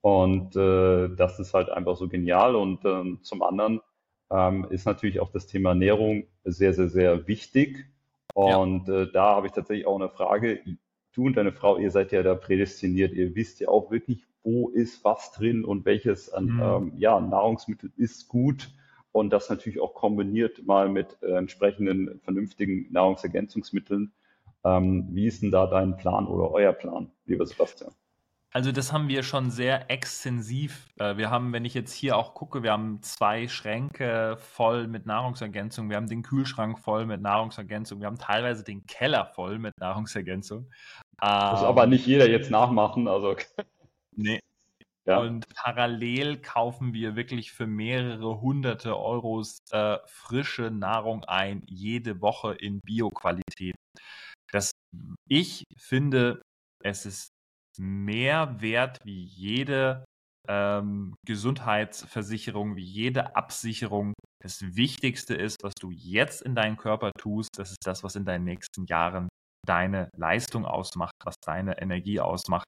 Und 0.01 0.57
äh, 0.57 1.15
das 1.15 1.39
ist 1.39 1.53
halt 1.53 1.69
einfach 1.69 1.97
so 1.97 2.09
genial. 2.09 2.57
Und 2.57 2.85
ähm, 2.85 3.19
zum 3.23 3.43
anderen 3.43 3.81
ähm, 4.31 4.67
ist 4.71 4.87
natürlich 4.87 5.21
auch 5.21 5.31
das 5.31 5.47
Thema 5.47 5.71
Ernährung 5.71 6.25
sehr, 6.45 6.73
sehr, 6.73 6.89
sehr 6.89 7.27
wichtig. 7.27 7.87
Und 8.35 8.89
ja. 8.89 9.03
äh, 9.03 9.13
da 9.13 9.35
habe 9.37 9.47
ich 9.47 9.53
tatsächlich 9.53 9.87
auch 9.87 9.97
eine 9.97 10.09
Frage. 10.09 10.61
Du 11.13 11.27
und 11.27 11.37
deine 11.37 11.53
Frau, 11.53 11.79
ihr 11.79 11.91
seid 11.91 12.13
ja 12.13 12.23
da 12.23 12.35
prädestiniert. 12.35 13.13
Ihr 13.13 13.35
wisst 13.35 13.61
ja 13.61 13.69
auch 13.69 13.91
wirklich, 13.91 14.25
wo 14.43 14.69
ist 14.69 15.05
was 15.05 15.33
drin 15.33 15.65
und 15.65 15.85
welches 15.85 16.33
an 16.33 16.45
mhm. 16.45 16.63
ähm, 16.63 16.93
ja, 16.97 17.21
Nahrungsmittel 17.21 17.91
ist 17.97 18.29
gut 18.29 18.71
und 19.13 19.31
das 19.31 19.51
natürlich 19.51 19.81
auch 19.81 19.95
kombiniert 19.95 20.65
mal 20.65 20.89
mit 20.89 21.19
äh, 21.23 21.33
entsprechenden 21.33 22.21
vernünftigen 22.21 22.91
Nahrungsergänzungsmitteln. 22.93 24.13
Ähm, 24.65 25.09
wie 25.11 25.27
ist 25.27 25.43
denn 25.43 25.51
da 25.51 25.67
dein 25.67 25.97
Plan 25.97 26.27
oder 26.27 26.51
euer 26.53 26.73
Plan, 26.73 27.11
lieber 27.27 27.47
Sebastian? 27.47 27.93
Also 28.53 28.73
das 28.73 28.93
haben 28.93 29.09
wir 29.09 29.23
schon 29.23 29.51
sehr 29.51 29.91
extensiv. 29.91 30.89
Äh, 30.99 31.17
wir 31.17 31.31
haben, 31.31 31.53
wenn 31.53 31.65
ich 31.65 31.75
jetzt 31.75 31.93
hier 31.93 32.17
auch 32.17 32.35
gucke, 32.35 32.63
wir 32.65 32.73
haben 32.73 33.01
zwei 33.03 33.47
Schränke 33.47 34.37
voll 34.39 34.89
mit 34.89 35.07
Nahrungsergänzung, 35.07 35.89
wir 35.89 35.97
haben 35.97 36.09
den 36.09 36.23
Kühlschrank 36.23 36.79
voll 36.81 37.07
mit 37.07 37.21
Nahrungsergänzung, 37.21 38.01
wir 38.01 38.09
haben 38.09 38.19
teilweise 38.19 38.65
den 38.65 38.85
Keller 38.87 39.27
voll 39.27 39.59
mit 39.61 39.79
Nahrungsergänzung. 39.79 40.69
Muss 41.21 41.63
aber 41.63 41.85
ähm, 41.85 41.91
nicht 41.91 42.07
jeder 42.07 42.29
jetzt 42.29 42.51
nachmachen, 42.51 43.09
also. 43.09 43.37
Nee. 44.17 44.41
Ja. 45.07 45.19
Und 45.19 45.47
parallel 45.55 46.43
kaufen 46.43 46.93
wir 46.93 47.17
wirklich 47.17 47.53
für 47.53 47.67
mehrere 47.67 48.41
hunderte 48.41 48.99
Euros 48.99 49.61
äh, 49.71 49.97
frische 50.05 50.71
Nahrung 50.71 51.25
ein, 51.25 51.63
jede 51.67 52.21
Woche 52.21 52.53
in 52.55 52.81
Bioqualität. 52.81 53.77
Das, 54.53 54.73
ich 55.27 55.65
finde, 55.77 56.43
es 56.83 57.07
ist 57.07 57.33
mehr 57.81 58.61
wert 58.61 58.99
wie 59.05 59.25
jede 59.25 60.05
ähm, 60.49 61.15
Gesundheitsversicherung, 61.27 62.77
wie 62.77 62.85
jede 62.85 63.37
Absicherung. 63.37 64.13
Das 64.43 64.61
Wichtigste 64.77 65.35
ist, 65.35 65.63
was 65.63 65.75
du 65.81 65.91
jetzt 65.91 66.43
in 66.43 66.55
deinen 66.55 66.77
Körper 66.77 67.11
tust, 67.19 67.51
das 67.57 67.71
ist 67.71 67.87
das, 67.87 68.03
was 68.03 68.17
in 68.17 68.25
deinen 68.25 68.45
nächsten 68.45 68.87
Jahren 68.87 69.29
deine 69.67 70.09
Leistung 70.17 70.65
ausmacht, 70.65 71.13
was 71.25 71.35
deine 71.45 71.81
Energie 71.81 72.21
ausmacht. 72.21 72.65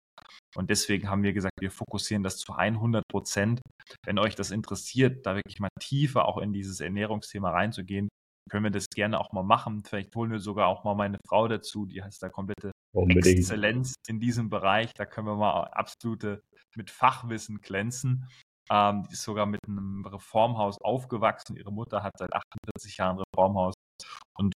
Und 0.54 0.71
deswegen 0.71 1.09
haben 1.09 1.23
wir 1.23 1.33
gesagt, 1.33 1.61
wir 1.61 1.71
fokussieren 1.71 2.23
das 2.23 2.37
zu 2.37 2.52
100 2.52 3.02
Prozent. 3.11 3.61
Wenn 4.04 4.19
euch 4.19 4.35
das 4.35 4.50
interessiert, 4.50 5.26
da 5.26 5.35
wirklich 5.35 5.61
mal 5.61 5.71
tiefer 5.81 6.26
auch 6.26 6.38
in 6.38 6.52
dieses 6.52 6.81
Ernährungsthema 6.81 7.50
reinzugehen, 7.50 8.09
können 8.50 8.64
wir 8.64 8.71
das 8.71 8.87
gerne 8.95 9.19
auch 9.19 9.33
mal 9.33 9.42
machen. 9.42 9.83
Vielleicht 9.85 10.14
holen 10.14 10.31
wir 10.31 10.40
sogar 10.40 10.69
auch 10.69 10.85
mal 10.85 10.95
meine 10.95 11.19
Frau 11.26 11.49
dazu, 11.49 11.87
die 11.87 12.02
heißt 12.02 12.23
da 12.23 12.28
komplette 12.28 12.71
Unbedingt. 12.94 13.38
Exzellenz 13.38 13.94
in 14.06 14.20
diesem 14.20 14.50
Bereich. 14.50 14.92
Da 14.94 15.06
können 15.06 15.26
wir 15.26 15.37
mal 15.37 15.64
absolute 15.64 16.42
mit 16.76 16.90
Fachwissen 16.90 17.61
glänzen. 17.61 18.28
Ähm, 18.70 19.04
die 19.08 19.14
ist 19.14 19.22
sogar 19.22 19.46
mit 19.46 19.61
einem 19.66 20.06
Reformhaus 20.06 20.80
aufgewachsen. 20.80 21.56
Ihre 21.56 21.72
Mutter 21.72 22.02
hat 22.02 22.12
seit 22.18 22.32
48 22.32 22.96
Jahren 22.96 23.18
Reformhaus. 23.18 23.75
Und 24.38 24.54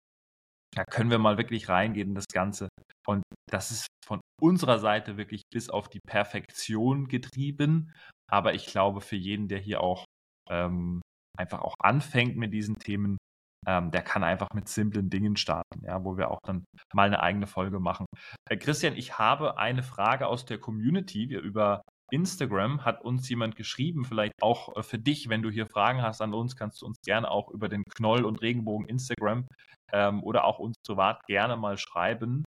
da 0.74 0.84
können 0.84 1.10
wir 1.10 1.18
mal 1.18 1.38
wirklich 1.38 1.68
reingehen 1.68 2.10
in 2.10 2.14
das 2.14 2.26
Ganze. 2.32 2.68
Und 3.06 3.22
das 3.50 3.70
ist 3.70 3.86
von 4.04 4.20
unserer 4.40 4.78
Seite 4.78 5.16
wirklich 5.16 5.42
bis 5.52 5.70
auf 5.70 5.88
die 5.88 6.00
Perfektion 6.06 7.08
getrieben. 7.08 7.92
Aber 8.30 8.54
ich 8.54 8.66
glaube, 8.66 9.00
für 9.00 9.16
jeden, 9.16 9.48
der 9.48 9.58
hier 9.58 9.80
auch 9.80 10.04
ähm, 10.50 11.00
einfach 11.38 11.62
auch 11.62 11.74
anfängt 11.78 12.36
mit 12.36 12.52
diesen 12.52 12.78
Themen, 12.78 13.16
ähm, 13.66 13.90
der 13.90 14.02
kann 14.02 14.24
einfach 14.24 14.48
mit 14.54 14.68
simplen 14.68 15.10
Dingen 15.10 15.36
starten, 15.36 15.84
ja, 15.84 16.04
wo 16.04 16.16
wir 16.16 16.30
auch 16.30 16.40
dann 16.44 16.64
mal 16.92 17.06
eine 17.06 17.22
eigene 17.22 17.46
Folge 17.46 17.80
machen. 17.80 18.06
Äh, 18.48 18.56
Christian, 18.56 18.96
ich 18.96 19.18
habe 19.18 19.58
eine 19.58 19.82
Frage 19.82 20.26
aus 20.26 20.44
der 20.44 20.58
Community. 20.58 21.28
Wir 21.28 21.40
über 21.40 21.82
Instagram 22.10 22.84
hat 22.84 23.02
uns 23.02 23.28
jemand 23.28 23.56
geschrieben, 23.56 24.04
vielleicht 24.04 24.34
auch 24.42 24.76
äh, 24.76 24.82
für 24.82 24.98
dich, 24.98 25.28
wenn 25.28 25.42
du 25.42 25.50
hier 25.50 25.66
Fragen 25.66 26.02
hast 26.02 26.20
an 26.20 26.34
uns, 26.34 26.56
kannst 26.56 26.82
du 26.82 26.86
uns 26.86 27.00
gerne 27.04 27.30
auch 27.30 27.50
über 27.50 27.68
den 27.68 27.84
Knoll 27.96 28.24
und 28.24 28.42
Regenbogen 28.42 28.86
Instagram 28.86 29.46
ähm, 29.92 30.22
oder 30.22 30.44
auch 30.44 30.58
uns 30.58 30.76
privat 30.86 31.24
gerne 31.26 31.56
mal 31.56 31.78
schreiben. 31.78 32.44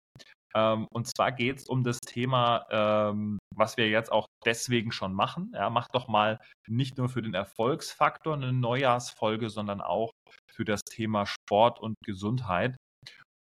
Ähm, 0.56 0.88
und 0.92 1.08
zwar 1.08 1.32
geht 1.32 1.60
es 1.60 1.66
um 1.68 1.84
das 1.84 2.00
Thema, 2.00 2.66
ähm, 2.70 3.40
was 3.56 3.78
wir 3.78 3.90
jetzt 3.90 4.12
auch 4.12 4.28
deswegen 4.46 4.92
schon 4.92 5.14
machen. 5.14 5.52
Ja, 5.54 5.70
mach 5.70 5.88
doch 5.90 6.08
mal 6.08 6.40
nicht 6.68 6.98
nur 6.98 7.10
für 7.10 7.22
den 7.22 7.34
Erfolgsfaktor 7.34 8.36
eine 8.36 8.54
Neujahrsfolge, 8.54 9.50
sondern 9.50 9.82
auch 9.82 10.12
für 10.54 10.66
das 10.66 10.82
Thema 10.82 11.26
Sport 11.26 11.80
und 11.80 11.96
Gesundheit. 12.06 12.76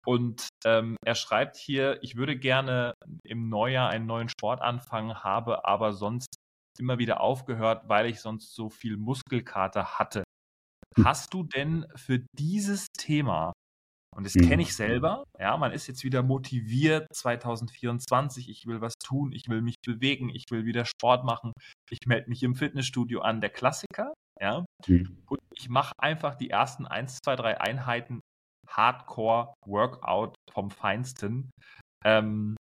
Und 0.06 0.48
ähm, 0.65 0.96
er 1.06 1.15
schreibt 1.15 1.58
hier, 1.58 2.00
ich 2.01 2.15
würde 2.15 2.38
gerne 2.38 2.94
im 3.24 3.50
Neujahr 3.50 3.89
einen 3.89 4.08
neuen 4.08 4.30
Sport 4.30 4.62
anfangen, 4.62 5.24
habe 5.24 5.65
aber 5.65 5.94
sonst 5.94 6.34
immer 6.80 6.98
wieder 6.98 7.22
aufgehört, 7.22 7.84
weil 7.88 8.08
ich 8.08 8.20
sonst 8.20 8.56
so 8.56 8.70
viel 8.70 8.98
Muskelkater 8.98 10.00
hatte. 10.00 10.24
Hast 11.03 11.34
du 11.34 11.44
denn 11.44 11.86
für 11.96 12.25
dieses 12.38 12.88
Thema 12.98 13.53
und 14.15 14.25
das 14.25 14.34
kenne 14.34 14.56
mhm. 14.56 14.62
ich 14.62 14.75
selber. 14.75 15.24
Ja, 15.39 15.56
man 15.56 15.72
ist 15.72 15.88
jetzt 15.88 16.03
wieder 16.03 16.22
motiviert 16.22 17.08
2024. 17.13 18.50
Ich 18.50 18.65
will 18.65 18.82
was 18.82 18.94
tun, 19.01 19.32
ich 19.32 19.48
will 19.48 19.62
mich 19.62 19.75
bewegen, 19.86 20.30
ich 20.30 20.46
will 20.51 20.65
wieder 20.65 20.86
Sport 20.86 21.24
machen. 21.24 21.53
Ich 21.89 22.00
melde 22.06 22.30
mich 22.30 22.44
im 22.44 22.56
Fitnessstudio 22.56 23.22
an, 23.22 23.39
der 23.39 23.51
Klassiker. 23.51 24.13
Ja, 24.41 24.65
mhm. 24.88 25.24
und 25.29 25.39
ich 25.53 25.69
mache 25.69 25.93
einfach 26.00 26.36
die 26.36 26.50
ersten 26.50 26.88
1, 26.88 27.19
2, 27.24 27.36
3 27.36 27.62
Einheiten 27.62 28.21
Hardcore 28.67 29.53
Workout 29.65 30.36
vom 30.51 30.71
Feinsten. 30.71 31.51
Ähm, 32.03 32.55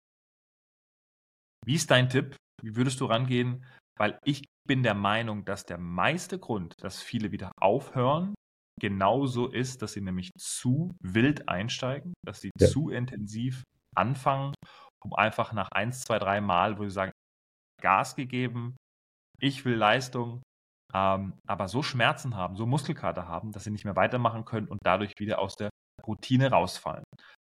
wie 1.65 1.75
ist 1.75 1.91
dein 1.91 2.09
Tipp? 2.09 2.35
Wie 2.61 2.75
würdest 2.75 2.99
du 2.99 3.05
rangehen? 3.05 3.65
Weil 3.97 4.19
ich 4.25 4.43
bin 4.67 4.83
der 4.83 4.93
Meinung, 4.93 5.45
dass 5.45 5.65
der 5.65 5.77
meiste 5.77 6.39
Grund, 6.39 6.73
dass 6.81 7.01
viele 7.01 7.31
wieder 7.31 7.51
aufhören, 7.61 8.35
genauso 8.79 9.47
ist, 9.47 9.81
dass 9.81 9.93
sie 9.93 10.01
nämlich 10.01 10.31
zu 10.37 10.95
wild 11.01 11.47
einsteigen, 11.47 12.13
dass 12.25 12.41
sie 12.41 12.51
ja. 12.59 12.67
zu 12.67 12.89
intensiv 12.89 13.63
anfangen, 13.95 14.53
um 15.03 15.13
einfach 15.13 15.53
nach 15.53 15.69
eins, 15.71 16.01
zwei, 16.01 16.19
drei 16.19 16.41
Mal, 16.41 16.77
wo 16.77 16.83
sie 16.83 16.91
sagen, 16.91 17.11
Gas 17.81 18.15
gegeben, 18.15 18.75
ich 19.39 19.63
will 19.63 19.75
Leistung, 19.75 20.41
ähm, 20.93 21.33
aber 21.47 21.67
so 21.67 21.83
Schmerzen 21.83 22.35
haben, 22.35 22.55
so 22.55 22.65
Muskelkater 22.65 23.27
haben, 23.27 23.51
dass 23.51 23.63
sie 23.63 23.71
nicht 23.71 23.85
mehr 23.85 23.95
weitermachen 23.95 24.45
können 24.45 24.67
und 24.67 24.79
dadurch 24.83 25.13
wieder 25.19 25.39
aus 25.39 25.55
der 25.55 25.69
Routine 26.05 26.51
rausfallen. 26.51 27.03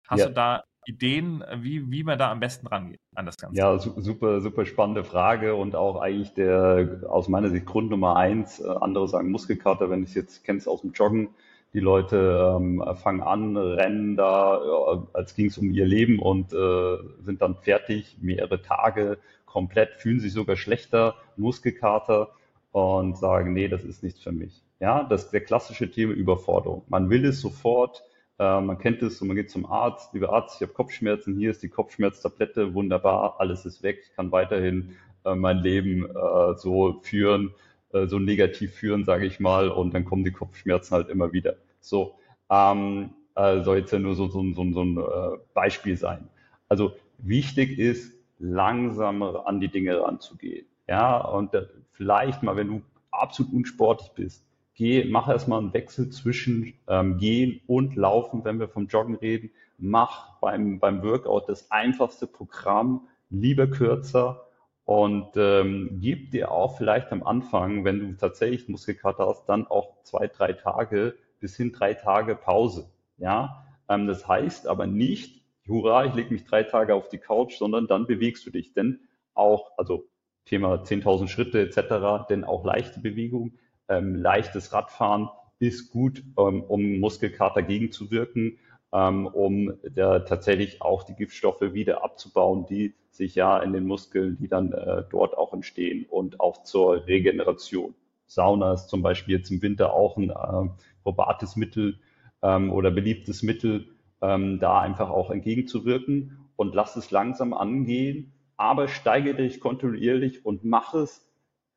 Hast 0.08 0.20
ja. 0.20 0.26
du 0.26 0.34
da 0.34 0.64
Ideen, 0.86 1.44
wie, 1.56 1.90
wie 1.90 2.02
man 2.02 2.18
da 2.18 2.30
am 2.30 2.40
besten 2.40 2.66
rangeht 2.66 2.98
an 3.14 3.26
das 3.26 3.36
Ganze? 3.36 3.58
Ja, 3.58 3.78
super, 3.78 4.40
super 4.40 4.64
spannende 4.64 5.04
Frage 5.04 5.54
und 5.54 5.76
auch 5.76 6.00
eigentlich 6.00 6.32
der 6.32 7.02
aus 7.08 7.28
meiner 7.28 7.50
Sicht 7.50 7.66
Grund 7.66 7.90
Nummer 7.90 8.16
eins. 8.16 8.58
Äh, 8.58 8.68
andere 8.68 9.06
sagen 9.06 9.30
Muskelkater, 9.30 9.90
wenn 9.90 10.02
ich 10.02 10.10
es 10.10 10.14
jetzt 10.14 10.44
kennst 10.44 10.66
aus 10.66 10.80
dem 10.80 10.92
Joggen. 10.92 11.28
Die 11.74 11.80
Leute 11.80 12.56
ähm, 12.56 12.82
fangen 12.96 13.20
an, 13.20 13.54
rennen 13.58 14.16
da, 14.16 14.58
ja, 14.64 15.06
als 15.12 15.34
ging 15.34 15.48
es 15.48 15.58
um 15.58 15.70
ihr 15.70 15.84
Leben 15.84 16.18
und 16.18 16.54
äh, 16.54 16.96
sind 17.20 17.42
dann 17.42 17.56
fertig, 17.56 18.16
mehrere 18.22 18.62
Tage 18.62 19.18
komplett, 19.44 19.96
fühlen 19.96 20.20
sich 20.20 20.32
sogar 20.32 20.56
schlechter, 20.56 21.16
Muskelkater 21.36 22.30
und 22.72 23.16
sagen, 23.16 23.52
nee, 23.52 23.68
das 23.68 23.84
ist 23.84 24.02
nichts 24.02 24.20
für 24.20 24.32
mich. 24.32 24.62
Ja, 24.80 25.04
das 25.04 25.24
ist 25.24 25.32
der 25.32 25.40
klassische 25.40 25.90
Thema 25.90 26.12
Überforderung. 26.12 26.84
Man 26.88 27.10
will 27.10 27.24
es 27.24 27.40
sofort, 27.40 28.02
äh, 28.38 28.60
man 28.60 28.78
kennt 28.78 29.02
es 29.02 29.20
und 29.20 29.28
man 29.28 29.36
geht 29.36 29.50
zum 29.50 29.66
Arzt, 29.66 30.14
lieber 30.14 30.32
Arzt, 30.32 30.56
ich 30.56 30.62
habe 30.62 30.72
Kopfschmerzen, 30.72 31.36
hier 31.36 31.50
ist 31.50 31.62
die 31.62 31.68
Kopfschmerztablette, 31.68 32.74
wunderbar, 32.74 33.36
alles 33.40 33.66
ist 33.66 33.82
weg, 33.82 34.00
ich 34.04 34.14
kann 34.14 34.30
weiterhin 34.30 34.96
äh, 35.24 35.34
mein 35.34 35.58
Leben 35.58 36.04
äh, 36.04 36.54
so 36.56 37.00
führen, 37.02 37.54
äh, 37.92 38.06
so 38.06 38.18
negativ 38.18 38.74
führen, 38.74 39.04
sage 39.04 39.26
ich 39.26 39.40
mal, 39.40 39.68
und 39.68 39.94
dann 39.94 40.04
kommen 40.04 40.24
die 40.24 40.32
Kopfschmerzen 40.32 40.94
halt 40.94 41.08
immer 41.08 41.32
wieder. 41.32 41.56
So, 41.80 42.14
ähm, 42.50 43.10
äh, 43.34 43.62
soll 43.62 43.78
jetzt 43.78 43.92
ja 43.92 43.98
nur 43.98 44.14
so, 44.14 44.28
so, 44.28 44.42
so, 44.52 44.72
so 44.72 44.82
ein 44.82 44.98
äh, 44.98 45.38
Beispiel 45.54 45.96
sein. 45.96 46.28
Also 46.68 46.92
wichtig 47.18 47.78
ist, 47.78 48.12
langsamer 48.38 49.46
an 49.46 49.60
die 49.60 49.68
Dinge 49.68 50.00
ranzugehen. 50.00 50.66
Ja, 50.88 51.18
und 51.18 51.54
äh, 51.54 51.66
vielleicht 51.92 52.42
mal, 52.42 52.56
wenn 52.56 52.68
du 52.68 52.82
absolut 53.10 53.52
unsportlich 53.52 54.10
bist, 54.12 54.46
geh, 54.74 55.04
mach 55.04 55.28
erstmal 55.28 55.60
einen 55.60 55.74
Wechsel 55.74 56.10
zwischen 56.10 56.74
ähm, 56.88 57.18
Gehen 57.18 57.60
und 57.66 57.94
Laufen, 57.96 58.44
wenn 58.44 58.58
wir 58.58 58.68
vom 58.68 58.86
Joggen 58.86 59.16
reden. 59.16 59.50
Mach 59.76 60.38
beim, 60.40 60.80
beim 60.80 61.02
Workout 61.02 61.48
das 61.48 61.70
einfachste 61.70 62.26
Programm, 62.26 63.08
lieber 63.30 63.66
kürzer 63.66 64.46
und 64.84 65.36
ähm, 65.36 65.98
gib 66.00 66.30
dir 66.30 66.50
auch 66.50 66.78
vielleicht 66.78 67.12
am 67.12 67.22
Anfang, 67.22 67.84
wenn 67.84 68.00
du 68.00 68.16
tatsächlich 68.16 68.68
Muskelkater 68.68 69.26
hast, 69.26 69.46
dann 69.46 69.66
auch 69.66 70.02
zwei, 70.04 70.28
drei 70.28 70.54
Tage 70.54 71.14
bis 71.40 71.56
hin 71.56 71.72
drei 71.72 71.94
Tage 71.94 72.34
Pause. 72.34 72.90
Ja, 73.18 73.66
ähm, 73.88 74.06
das 74.06 74.26
heißt 74.26 74.66
aber 74.66 74.86
nicht, 74.86 75.42
hurra, 75.66 76.06
ich 76.06 76.14
lege 76.14 76.32
mich 76.32 76.44
drei 76.46 76.62
Tage 76.62 76.94
auf 76.94 77.08
die 77.10 77.18
Couch, 77.18 77.58
sondern 77.58 77.86
dann 77.86 78.06
bewegst 78.06 78.46
du 78.46 78.50
dich. 78.50 78.72
Denn 78.72 79.00
auch, 79.34 79.72
also 79.76 80.08
Thema 80.48 80.82
10.000 80.82 81.28
Schritte 81.28 81.60
etc., 81.60 82.28
denn 82.28 82.44
auch 82.44 82.64
leichte 82.64 83.00
Bewegung, 83.00 83.52
ähm, 83.88 84.14
leichtes 84.14 84.72
Radfahren 84.72 85.28
ist 85.58 85.90
gut, 85.90 86.22
ähm, 86.38 86.62
um 86.62 86.98
Muskelkater 87.00 87.62
gegenzuwirken, 87.62 88.58
ähm, 88.92 89.26
um 89.26 89.72
der, 89.82 90.24
tatsächlich 90.24 90.80
auch 90.82 91.02
die 91.02 91.14
Giftstoffe 91.14 91.60
wieder 91.60 92.04
abzubauen, 92.04 92.66
die 92.66 92.94
sich 93.10 93.34
ja 93.34 93.58
in 93.58 93.72
den 93.72 93.86
Muskeln, 93.86 94.36
die 94.38 94.48
dann 94.48 94.72
äh, 94.72 95.02
dort 95.10 95.36
auch 95.36 95.52
entstehen 95.52 96.06
und 96.08 96.40
auch 96.40 96.62
zur 96.62 97.06
Regeneration. 97.06 97.94
Sauna 98.26 98.74
ist 98.74 98.88
zum 98.88 99.02
Beispiel 99.02 99.36
jetzt 99.36 99.50
im 99.50 99.62
Winter 99.62 99.92
auch 99.92 100.16
ein 100.16 100.30
äh, 100.30 100.70
probates 101.02 101.56
Mittel 101.56 101.98
ähm, 102.42 102.72
oder 102.72 102.90
beliebtes 102.90 103.42
Mittel, 103.42 103.88
ähm, 104.20 104.58
da 104.60 104.80
einfach 104.80 105.10
auch 105.10 105.30
entgegenzuwirken 105.30 106.38
und 106.56 106.74
lass 106.74 106.96
es 106.96 107.10
langsam 107.10 107.52
angehen, 107.54 108.32
aber 108.58 108.88
steige 108.88 109.34
dich 109.34 109.60
kontinuierlich 109.60 110.44
und 110.44 110.64
mach 110.64 110.92
es 110.92 111.26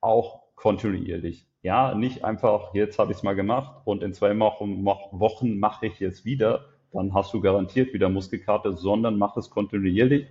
auch 0.02 0.42
kontinuierlich. 0.56 1.48
Ja, 1.62 1.94
nicht 1.96 2.26
einfach, 2.26 2.74
jetzt 2.74 3.00
habe 3.00 3.12
ich 3.12 3.20
es 3.20 3.24
mal 3.24 3.36
gemacht 3.36 3.82
und 3.86 4.04
in 4.04 4.14
zwei 4.14 4.38
Wochen, 4.38 4.84
Wochen 4.84 5.60
mache 5.60 5.86
ich 5.86 6.00
jetzt 6.00 6.26
wieder, 6.26 6.66
dann 6.92 7.14
hast 7.14 7.34
du 7.34 7.40
garantiert 7.40 7.94
wieder 7.94 8.10
Muskelkater, 8.10 8.74
sondern 8.74 9.18
mach 9.18 9.38
es 9.38 9.50
kontinuierlich. 9.50 10.28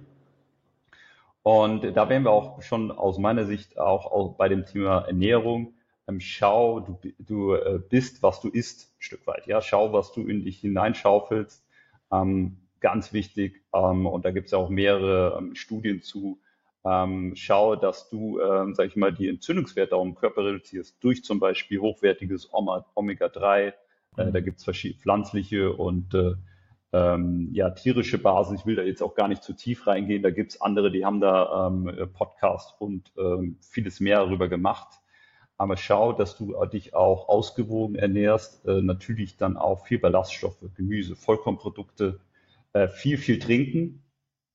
Und 1.42 1.84
da 1.96 2.08
wären 2.08 2.24
wir 2.24 2.32
auch 2.32 2.60
schon 2.62 2.90
aus 2.90 3.18
meiner 3.18 3.46
Sicht 3.46 3.78
auch, 3.78 4.06
auch 4.06 4.34
bei 4.36 4.48
dem 4.48 4.66
Thema 4.66 4.98
Ernährung. 5.06 5.74
Ähm, 6.06 6.20
schau, 6.20 6.80
du, 6.80 6.98
du 7.18 7.54
äh, 7.54 7.80
bist, 7.88 8.22
was 8.22 8.40
du 8.40 8.48
isst, 8.48 8.92
ein 8.98 9.02
Stück 9.02 9.26
weit. 9.26 9.46
Ja, 9.46 9.62
schau, 9.62 9.92
was 9.92 10.12
du 10.12 10.26
in 10.26 10.42
dich 10.44 10.58
hineinschaufelst. 10.58 11.64
Ähm, 12.12 12.59
ganz 12.80 13.12
wichtig. 13.12 13.62
Ähm, 13.72 14.06
und 14.06 14.24
da 14.24 14.30
gibt 14.30 14.46
es 14.46 14.52
ja 14.52 14.58
auch 14.58 14.70
mehrere 14.70 15.36
ähm, 15.38 15.54
Studien 15.54 16.02
zu. 16.02 16.40
Ähm, 16.84 17.32
schau, 17.36 17.76
dass 17.76 18.08
du, 18.08 18.40
ähm, 18.40 18.74
sag 18.74 18.86
ich 18.86 18.96
mal, 18.96 19.12
die 19.12 19.28
Entzündungswerte 19.28 19.94
auch 19.94 20.04
im 20.04 20.14
Körper 20.14 20.44
reduzierst 20.44 20.96
durch 21.00 21.22
zum 21.22 21.38
Beispiel 21.38 21.80
hochwertiges 21.80 22.48
Omega-3. 22.52 23.72
Äh, 24.16 24.24
mhm. 24.24 24.32
da 24.32 24.40
gibt 24.40 24.58
es 24.58 24.64
verschiedene 24.64 25.00
pflanzliche 25.00 25.72
und 25.72 26.14
äh, 26.14 26.34
ähm, 26.92 27.50
ja, 27.52 27.70
tierische 27.70 28.18
Basis. 28.18 28.60
Ich 28.60 28.66
will 28.66 28.76
da 28.76 28.82
jetzt 28.82 29.02
auch 29.02 29.14
gar 29.14 29.28
nicht 29.28 29.42
zu 29.42 29.52
tief 29.52 29.86
reingehen. 29.86 30.22
Da 30.22 30.30
gibt 30.30 30.52
es 30.52 30.60
andere, 30.60 30.90
die 30.90 31.04
haben 31.04 31.20
da 31.20 31.68
ähm, 31.68 32.08
Podcast 32.14 32.74
und 32.80 33.12
ähm, 33.18 33.58
vieles 33.60 34.00
mehr 34.00 34.18
darüber 34.18 34.48
gemacht. 34.48 35.00
Aber 35.58 35.76
schau, 35.76 36.14
dass 36.14 36.38
du 36.38 36.54
dich 36.72 36.94
auch 36.94 37.28
ausgewogen 37.28 37.94
ernährst. 37.94 38.66
Äh, 38.66 38.80
natürlich 38.80 39.36
dann 39.36 39.58
auch 39.58 39.84
viel 39.84 39.98
Ballaststoffe, 39.98 40.64
Gemüse, 40.74 41.14
Vollkornprodukte, 41.14 42.18
äh, 42.72 42.88
viel, 42.88 43.18
viel 43.18 43.38
trinken. 43.38 44.04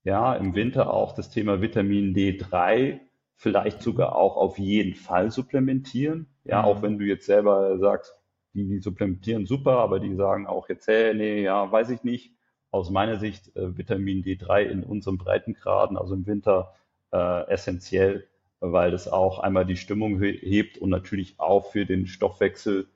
Ja, 0.03 0.35
im 0.35 0.53
Winter 0.53 0.93
auch 0.93 1.13
das 1.13 1.31
Thema 1.31 1.61
Vitamin 1.61 2.13
D3 2.13 2.99
vielleicht 3.37 3.81
sogar 3.81 4.15
auch 4.15 4.37
auf 4.37 4.57
jeden 4.57 4.95
Fall 4.95 5.31
supplementieren. 5.31 6.27
Ja, 6.43 6.61
mhm. 6.61 6.65
auch 6.67 6.81
wenn 6.81 6.99
du 6.99 7.05
jetzt 7.05 7.25
selber 7.25 7.77
sagst, 7.79 8.15
die, 8.53 8.67
die 8.67 8.79
supplementieren 8.79 9.45
super, 9.45 9.79
aber 9.79 9.99
die 9.99 10.15
sagen 10.15 10.47
auch 10.47 10.69
jetzt, 10.69 10.87
hey, 10.87 11.13
nee, 11.13 11.43
ja, 11.43 11.71
weiß 11.71 11.89
ich 11.89 12.03
nicht. 12.03 12.33
Aus 12.71 12.89
meiner 12.89 13.17
Sicht 13.17 13.55
äh, 13.55 13.77
Vitamin 13.77 14.23
D3 14.23 14.63
in 14.63 14.83
unseren 14.83 15.17
Breitengraden, 15.17 15.97
also 15.97 16.13
im 16.13 16.25
Winter, 16.25 16.73
äh, 17.11 17.47
essentiell, 17.47 18.27
weil 18.59 18.91
das 18.91 19.07
auch 19.07 19.39
einmal 19.39 19.65
die 19.65 19.77
Stimmung 19.77 20.21
hebt 20.21 20.77
und 20.77 20.89
natürlich 20.89 21.39
auch 21.39 21.71
für 21.71 21.85
den 21.85 22.07
Stoffwechsel 22.07 22.87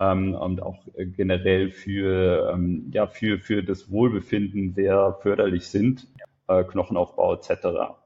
ähm, 0.00 0.34
und 0.34 0.62
auch 0.62 0.86
äh, 0.94 1.06
generell 1.06 1.70
für, 1.70 2.52
ähm, 2.52 2.90
ja, 2.92 3.06
für, 3.06 3.38
für 3.38 3.62
das 3.62 3.90
Wohlbefinden 3.90 4.74
sehr 4.74 5.18
förderlich 5.22 5.68
sind, 5.68 6.06
äh, 6.46 6.64
Knochenaufbau 6.64 7.34
etc. 7.34 7.96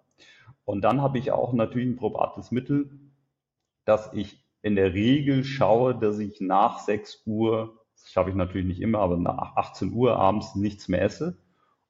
Und 0.65 0.83
dann 0.83 1.03
habe 1.03 1.19
ich 1.19 1.33
auch 1.33 1.53
natürlich 1.53 1.89
ein 1.89 1.97
probates 1.97 2.51
Mittel, 2.51 2.91
dass 3.85 4.13
ich 4.15 4.43
in 4.63 4.77
der 4.77 4.95
Regel 4.95 5.45
schaue, 5.45 5.95
dass 5.95 6.19
ich 6.19 6.41
nach 6.41 6.79
6 6.79 7.25
Uhr, 7.27 7.81
das 7.95 8.13
schaffe 8.13 8.31
ich 8.31 8.37
natürlich 8.37 8.67
nicht 8.67 8.81
immer, 8.81 9.01
aber 9.01 9.17
nach 9.17 9.57
18 9.57 9.93
Uhr 9.93 10.17
abends 10.17 10.55
nichts 10.55 10.89
mehr 10.89 11.03
esse 11.03 11.37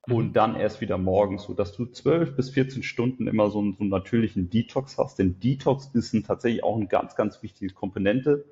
mhm. 0.07 0.15
und 0.15 0.33
dann 0.33 0.57
erst 0.57 0.81
wieder 0.81 0.97
morgens, 0.99 1.45
so 1.45 1.55
dass 1.55 1.77
du 1.77 1.85
12 1.85 2.35
bis 2.35 2.51
14 2.51 2.83
Stunden 2.83 3.27
immer 3.27 3.51
so 3.51 3.59
einen, 3.61 3.75
so 3.75 3.81
einen 3.81 3.91
natürlichen 3.91 4.49
Detox 4.49 4.99
hast. 4.99 5.19
Denn 5.19 5.39
Detox 5.39 5.91
ist 5.93 6.15
ein, 6.15 6.25
tatsächlich 6.25 6.65
auch 6.65 6.77
eine 6.77 6.87
ganz, 6.87 7.15
ganz 7.15 7.43
wichtige 7.43 7.73
Komponente. 7.75 8.47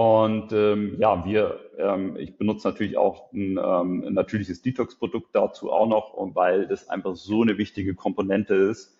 Und 0.00 0.52
ähm, 0.52 0.96
ja, 0.98 1.24
wir, 1.26 1.60
ähm, 1.76 2.16
ich 2.16 2.38
benutze 2.38 2.66
natürlich 2.66 2.96
auch 2.96 3.32
ein, 3.32 3.58
ähm, 3.62 4.04
ein 4.06 4.14
natürliches 4.14 4.62
Detox-Produkt 4.62 5.28
dazu 5.34 5.70
auch 5.70 5.86
noch, 5.86 6.14
weil 6.34 6.66
das 6.66 6.88
einfach 6.88 7.16
so 7.16 7.42
eine 7.42 7.58
wichtige 7.58 7.94
Komponente 7.94 8.54
ist 8.54 8.96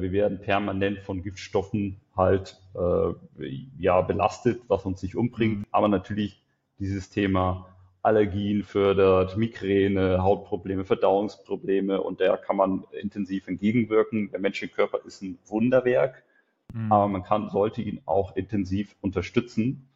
wir 0.00 0.12
werden 0.12 0.40
permanent 0.40 1.00
von 1.00 1.22
Giftstoffen 1.22 2.00
halt 2.16 2.56
äh, 2.74 3.54
ja 3.78 4.00
belastet, 4.00 4.62
was 4.68 4.84
uns 4.84 5.02
nicht 5.02 5.16
umbringt. 5.16 5.58
Mhm. 5.58 5.66
Aber 5.70 5.88
natürlich 5.88 6.42
dieses 6.78 7.10
Thema 7.10 7.68
Allergien 8.02 8.62
fördert, 8.62 9.36
Migräne, 9.36 10.22
Hautprobleme, 10.22 10.84
Verdauungsprobleme 10.84 12.00
und 12.00 12.20
da 12.20 12.36
kann 12.36 12.56
man 12.56 12.84
intensiv 13.00 13.46
entgegenwirken. 13.48 14.30
Der 14.30 14.40
menschliche 14.40 14.74
Körper 14.74 15.00
ist 15.04 15.22
ein 15.22 15.38
Wunderwerk, 15.46 16.24
mhm. 16.72 16.90
aber 16.90 17.08
man 17.08 17.22
kann, 17.22 17.50
sollte 17.50 17.82
ihn 17.82 18.00
auch 18.06 18.34
intensiv 18.34 18.96
unterstützen. 19.00 19.88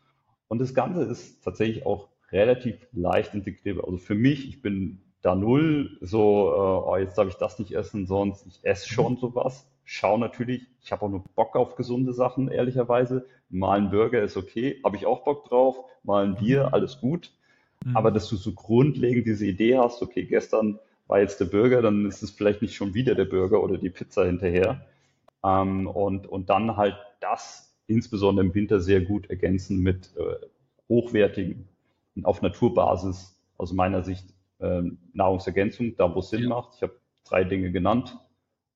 Und 0.48 0.60
das 0.60 0.74
Ganze 0.74 1.02
ist 1.02 1.42
tatsächlich 1.42 1.86
auch 1.86 2.08
relativ 2.30 2.86
leicht 2.92 3.34
integrierbar. 3.34 3.84
Also 3.84 3.98
für 3.98 4.14
mich, 4.14 4.48
ich 4.48 4.62
bin 4.62 5.00
da 5.22 5.34
null, 5.34 5.98
so, 6.00 6.50
äh, 6.50 6.88
oh, 6.88 6.96
jetzt 6.98 7.18
darf 7.18 7.28
ich 7.28 7.34
das 7.34 7.58
nicht 7.58 7.72
essen, 7.72 8.06
sonst 8.06 8.46
ich 8.46 8.64
esse 8.64 8.88
schon 8.88 9.14
mhm. 9.14 9.18
sowas 9.18 9.66
schaue 9.86 10.18
natürlich, 10.18 10.66
ich 10.82 10.92
habe 10.92 11.06
auch 11.06 11.08
nur 11.08 11.24
Bock 11.34 11.56
auf 11.56 11.76
gesunde 11.76 12.12
Sachen, 12.12 12.48
ehrlicherweise. 12.48 13.26
Mal 13.48 13.78
ein 13.78 13.90
Burger 13.90 14.22
ist 14.22 14.36
okay, 14.36 14.80
habe 14.84 14.96
ich 14.96 15.06
auch 15.06 15.24
Bock 15.24 15.48
drauf. 15.48 15.76
Mal 16.02 16.26
ein 16.26 16.34
Bier, 16.34 16.66
mhm. 16.66 16.74
alles 16.74 17.00
gut. 17.00 17.32
Mhm. 17.84 17.96
Aber 17.96 18.10
dass 18.10 18.28
du 18.28 18.36
so 18.36 18.52
grundlegend 18.52 19.26
diese 19.26 19.46
Idee 19.46 19.78
hast, 19.78 20.02
okay, 20.02 20.24
gestern 20.24 20.78
war 21.06 21.20
jetzt 21.20 21.40
der 21.40 21.46
Burger, 21.46 21.80
dann 21.80 22.04
ist 22.06 22.22
es 22.22 22.32
vielleicht 22.32 22.60
nicht 22.60 22.74
schon 22.74 22.92
wieder 22.92 23.14
der 23.14 23.24
Burger 23.24 23.62
oder 23.62 23.78
die 23.78 23.90
Pizza 23.90 24.26
hinterher. 24.26 24.84
Ähm, 25.44 25.86
und, 25.86 26.26
und 26.26 26.50
dann 26.50 26.76
halt 26.76 26.96
das 27.20 27.65
insbesondere 27.86 28.46
im 28.46 28.54
Winter 28.54 28.80
sehr 28.80 29.00
gut 29.00 29.30
ergänzen 29.30 29.80
mit 29.80 30.10
äh, 30.16 30.46
hochwertigen 30.88 31.68
und 32.14 32.24
auf 32.24 32.42
Naturbasis 32.42 33.38
aus 33.56 33.72
meiner 33.72 34.02
Sicht 34.02 34.26
äh, 34.58 34.82
Nahrungsergänzung, 35.12 35.96
da 35.96 36.14
wo 36.14 36.20
es 36.20 36.30
Sinn 36.30 36.44
ja. 36.44 36.48
macht. 36.48 36.74
Ich 36.76 36.82
habe 36.82 36.94
drei 37.24 37.44
Dinge 37.44 37.70
genannt 37.72 38.16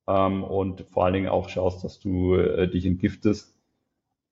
ähm, 0.07 0.44
und 0.44 0.83
vor 0.83 1.05
allen 1.05 1.14
Dingen 1.14 1.29
auch 1.29 1.49
schaust, 1.49 1.85
dass 1.85 2.01
du 2.01 2.35
äh, 2.35 2.68
dich 2.68 2.87
entgiftest. 2.87 3.57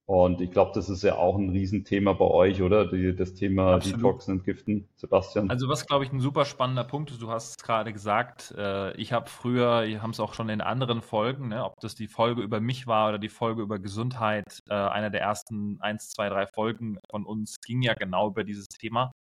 Und 0.08 0.40
ich 0.40 0.50
glaube, 0.50 0.72
das 0.74 0.88
ist 0.88 1.02
ja 1.02 1.16
auch 1.16 1.36
ein 1.36 1.50
Riesenthema 1.50 2.14
bei 2.14 2.24
euch, 2.24 2.62
oder? 2.62 2.86
Die, 2.86 3.14
das 3.14 3.34
Thema 3.34 3.74
Absolut. 3.74 3.98
Detoxen, 3.98 4.38
Entgiften, 4.38 4.88
Sebastian. 4.96 5.50
Also 5.50 5.68
was, 5.68 5.84
glaube 5.84 6.06
ich, 6.06 6.12
ein 6.12 6.20
super 6.20 6.46
spannender 6.46 6.84
Punkt 6.84 7.10
ist, 7.10 7.20
du 7.20 7.30
hast 7.30 7.50
es 7.50 7.56
gerade 7.58 7.92
gesagt, 7.92 8.54
äh, 8.56 8.96
ich 8.96 9.12
habe 9.12 9.28
früher, 9.28 9.86
wir 9.86 10.00
haben 10.00 10.12
es 10.12 10.20
auch 10.20 10.32
schon 10.32 10.48
in 10.48 10.62
anderen 10.62 11.02
Folgen, 11.02 11.48
ne, 11.48 11.62
ob 11.62 11.78
das 11.80 11.94
die 11.94 12.08
Folge 12.08 12.40
über 12.40 12.58
mich 12.58 12.86
war 12.86 13.10
oder 13.10 13.18
die 13.18 13.28
Folge 13.28 13.60
über 13.60 13.78
Gesundheit, 13.78 14.60
äh, 14.70 14.72
einer 14.72 15.10
der 15.10 15.20
ersten 15.20 15.78
eins, 15.82 16.08
zwei, 16.08 16.30
drei 16.30 16.46
Folgen 16.46 16.98
von 17.10 17.26
uns 17.26 17.56
ging 17.66 17.82
ja 17.82 17.92
genau 17.92 18.28
über 18.28 18.44
dieses 18.44 18.68
Thema. 18.68 19.12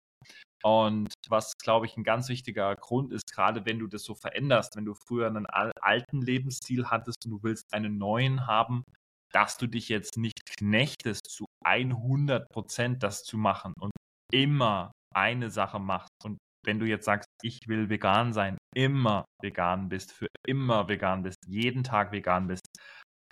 Und 0.64 1.14
was, 1.28 1.58
glaube 1.58 1.86
ich, 1.86 1.98
ein 1.98 2.06
ganz 2.06 2.30
wichtiger 2.30 2.74
Grund 2.78 3.12
ist, 3.12 3.34
gerade 3.34 3.66
wenn 3.66 3.80
du 3.80 3.88
das 3.88 4.04
so 4.04 4.16
veränderst, 4.16 4.78
wenn 4.78 4.86
du 4.86 4.94
früher 4.94 5.28
einen 5.28 5.48
alten 5.48 6.22
Lebensstil 6.22 6.86
hattest 6.86 7.26
und 7.26 7.32
du 7.32 7.44
willst 7.44 7.74
einen 7.74 7.98
neuen 7.98 8.48
haben, 8.48 8.84
dass 9.34 9.58
du 9.58 9.68
dich 9.68 9.90
jetzt 9.90 10.18
nicht 10.18 10.46
knechtest, 10.58 11.30
zu 11.30 11.46
100 11.66 12.50
Prozent 12.50 13.04
das 13.04 13.24
zu 13.24 13.38
machen 13.38 13.74
und 13.80 13.92
immer 14.32 14.92
eine 15.16 15.50
Sache 15.50 15.80
machst. 15.80 16.10
Und 16.24 16.38
wenn 16.66 16.80
du 16.80 16.86
jetzt 16.86 17.06
sagst, 17.06 17.30
ich 17.42 17.60
will 17.68 17.90
vegan 17.90 18.34
sein, 18.34 18.58
immer 18.76 19.26
vegan 19.42 19.90
bist, 19.90 20.12
für 20.12 20.28
immer 20.48 20.88
vegan 20.88 21.24
bist, 21.24 21.38
jeden 21.48 21.84
Tag 21.84 22.12
vegan 22.12 22.48
bist, 22.48 22.66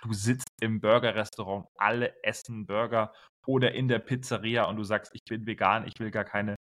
du 0.02 0.14
sitzt 0.14 0.48
im 0.62 0.80
Burgerrestaurant, 0.80 1.68
alle 1.78 2.14
essen 2.24 2.66
Burger 2.66 3.14
oder 3.48 3.74
in 3.74 3.88
der 3.88 4.00
Pizzeria 4.00 4.66
und 4.66 4.78
du 4.78 4.84
sagst, 4.84 5.14
ich 5.14 5.22
bin 5.28 5.46
vegan, 5.46 5.88
ich 5.88 5.94
will 6.00 6.12
gar 6.12 6.26
keine 6.26 6.56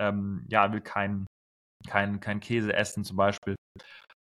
ähm, 0.00 0.44
ja, 0.48 0.72
will 0.72 0.80
kein, 0.80 1.26
kein, 1.86 2.20
kein 2.20 2.40
Käse 2.40 2.72
essen 2.72 3.04
zum 3.04 3.16
Beispiel. 3.16 3.54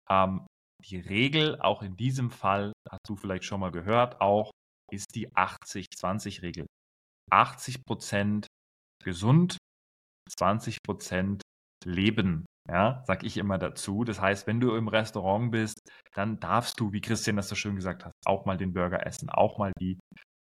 Ähm, 0.09 0.45
die 0.81 0.97
Regel, 0.97 1.59
auch 1.61 1.81
in 1.81 1.95
diesem 1.95 2.31
Fall, 2.31 2.73
hast 2.89 3.07
du 3.07 3.15
vielleicht 3.15 3.43
schon 3.43 3.59
mal 3.59 3.71
gehört, 3.71 4.19
auch 4.21 4.51
ist 4.91 5.15
die 5.15 5.29
80-20-Regel. 5.29 6.65
80 7.31 7.85
Prozent 7.85 8.47
gesund, 9.03 9.57
20 10.29 10.77
Prozent 10.83 11.41
leben. 11.85 12.45
Ja, 12.69 13.03
sag 13.07 13.23
ich 13.23 13.37
immer 13.37 13.57
dazu. 13.57 14.03
Das 14.03 14.21
heißt, 14.21 14.45
wenn 14.47 14.59
du 14.59 14.75
im 14.75 14.87
Restaurant 14.87 15.51
bist, 15.51 15.79
dann 16.13 16.39
darfst 16.39 16.79
du, 16.79 16.93
wie 16.93 17.01
Christian 17.01 17.35
das 17.35 17.49
so 17.49 17.55
schön 17.55 17.75
gesagt 17.75 18.05
hat, 18.05 18.13
auch 18.25 18.45
mal 18.45 18.57
den 18.57 18.73
Burger 18.73 19.05
essen, 19.05 19.29
auch 19.29 19.57
mal 19.57 19.71
die, 19.79 19.97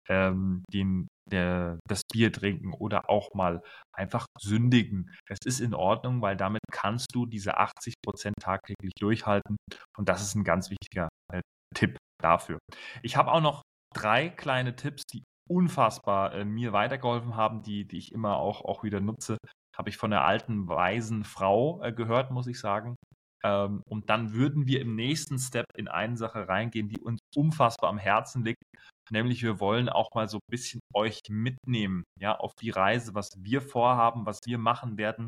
ähm, 0.07 0.63
den, 0.71 1.07
der, 1.31 1.79
das 1.87 2.01
Bier 2.11 2.31
trinken 2.31 2.73
oder 2.73 3.09
auch 3.09 3.33
mal 3.33 3.61
einfach 3.93 4.25
sündigen. 4.39 5.09
Es 5.27 5.39
ist 5.45 5.59
in 5.59 5.73
Ordnung, 5.73 6.21
weil 6.21 6.35
damit 6.35 6.61
kannst 6.71 7.13
du 7.13 7.25
diese 7.25 7.57
80 7.57 7.95
Prozent 8.03 8.35
tagtäglich 8.41 8.93
durchhalten. 8.99 9.57
Und 9.97 10.09
das 10.09 10.21
ist 10.21 10.35
ein 10.35 10.43
ganz 10.43 10.69
wichtiger 10.69 11.09
äh, 11.33 11.41
Tipp 11.75 11.97
dafür. 12.21 12.59
Ich 13.03 13.15
habe 13.15 13.31
auch 13.31 13.41
noch 13.41 13.61
drei 13.93 14.29
kleine 14.29 14.75
Tipps, 14.75 15.03
die 15.11 15.23
unfassbar 15.49 16.33
äh, 16.33 16.45
mir 16.45 16.73
weitergeholfen 16.73 17.35
haben, 17.35 17.61
die, 17.63 17.85
die 17.87 17.97
ich 17.97 18.11
immer 18.11 18.37
auch, 18.37 18.63
auch 18.63 18.83
wieder 18.83 19.01
nutze. 19.01 19.37
Habe 19.77 19.89
ich 19.89 19.97
von 19.97 20.11
der 20.11 20.23
alten, 20.23 20.67
weisen 20.67 21.23
Frau 21.23 21.81
äh, 21.83 21.91
gehört, 21.91 22.31
muss 22.31 22.47
ich 22.47 22.59
sagen. 22.59 22.95
Ähm, 23.43 23.81
und 23.89 24.09
dann 24.09 24.33
würden 24.33 24.67
wir 24.67 24.81
im 24.81 24.95
nächsten 24.95 25.39
Step 25.39 25.65
in 25.75 25.87
eine 25.87 26.17
Sache 26.17 26.47
reingehen, 26.47 26.89
die 26.89 27.01
uns 27.01 27.19
unfassbar 27.35 27.89
am 27.89 27.97
Herzen 27.97 28.43
liegt. 28.43 28.63
Nämlich 29.11 29.43
wir 29.43 29.59
wollen 29.59 29.89
auch 29.89 30.09
mal 30.15 30.27
so 30.29 30.37
ein 30.37 30.51
bisschen 30.51 30.79
euch 30.93 31.19
mitnehmen, 31.29 32.03
ja, 32.19 32.35
auf 32.37 32.53
die 32.55 32.69
Reise, 32.69 33.13
was 33.13 33.29
wir 33.37 33.61
vorhaben, 33.61 34.25
was 34.25 34.39
wir 34.45 34.57
machen 34.57 34.97
werden. 34.97 35.27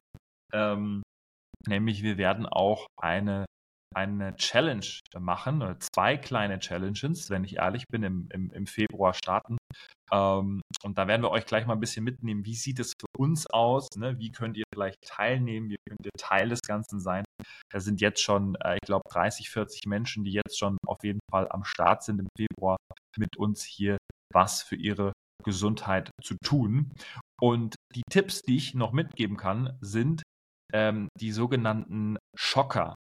Ähm, 0.53 1.03
nämlich 1.67 2.01
wir 2.03 2.17
werden 2.17 2.45
auch 2.45 2.87
eine 2.97 3.45
eine 3.95 4.35
Challenge 4.35 4.85
machen, 5.19 5.61
oder 5.61 5.79
zwei 5.79 6.17
kleine 6.17 6.59
Challenges, 6.59 7.29
wenn 7.29 7.43
ich 7.43 7.57
ehrlich 7.57 7.85
bin, 7.87 8.03
im, 8.03 8.27
im, 8.31 8.51
im 8.51 8.67
Februar 8.67 9.13
starten. 9.13 9.57
Ähm, 10.11 10.61
und 10.83 10.97
da 10.97 11.07
werden 11.07 11.23
wir 11.23 11.31
euch 11.31 11.45
gleich 11.45 11.65
mal 11.65 11.73
ein 11.73 11.79
bisschen 11.79 12.03
mitnehmen, 12.03 12.45
wie 12.45 12.55
sieht 12.55 12.79
es 12.79 12.93
für 12.99 13.07
uns 13.17 13.47
aus, 13.47 13.89
ne? 13.95 14.19
wie 14.19 14.31
könnt 14.31 14.57
ihr 14.57 14.65
vielleicht 14.73 15.01
teilnehmen, 15.01 15.69
wie 15.69 15.77
könnt 15.87 16.05
ihr 16.05 16.11
Teil 16.17 16.49
des 16.49 16.61
Ganzen 16.61 16.99
sein. 16.99 17.23
Da 17.71 17.79
sind 17.79 18.01
jetzt 18.01 18.21
schon, 18.21 18.55
äh, 18.55 18.75
ich 18.75 18.87
glaube, 18.87 19.03
30, 19.09 19.49
40 19.49 19.87
Menschen, 19.87 20.23
die 20.23 20.33
jetzt 20.33 20.57
schon 20.57 20.77
auf 20.85 21.03
jeden 21.03 21.19
Fall 21.31 21.47
am 21.49 21.63
Start 21.63 22.03
sind 22.03 22.19
im 22.19 22.27
Februar, 22.37 22.77
mit 23.17 23.37
uns 23.37 23.63
hier 23.63 23.97
was 24.33 24.63
für 24.63 24.75
ihre 24.75 25.13
Gesundheit 25.43 26.09
zu 26.21 26.35
tun. 26.43 26.91
Und 27.41 27.75
die 27.95 28.03
Tipps, 28.09 28.41
die 28.41 28.55
ich 28.55 28.73
noch 28.73 28.93
mitgeben 28.93 29.37
kann, 29.37 29.77
sind 29.81 30.23
ähm, 30.73 31.07
die 31.19 31.31
sogenannten 31.31 32.17
Schocker. 32.35 32.95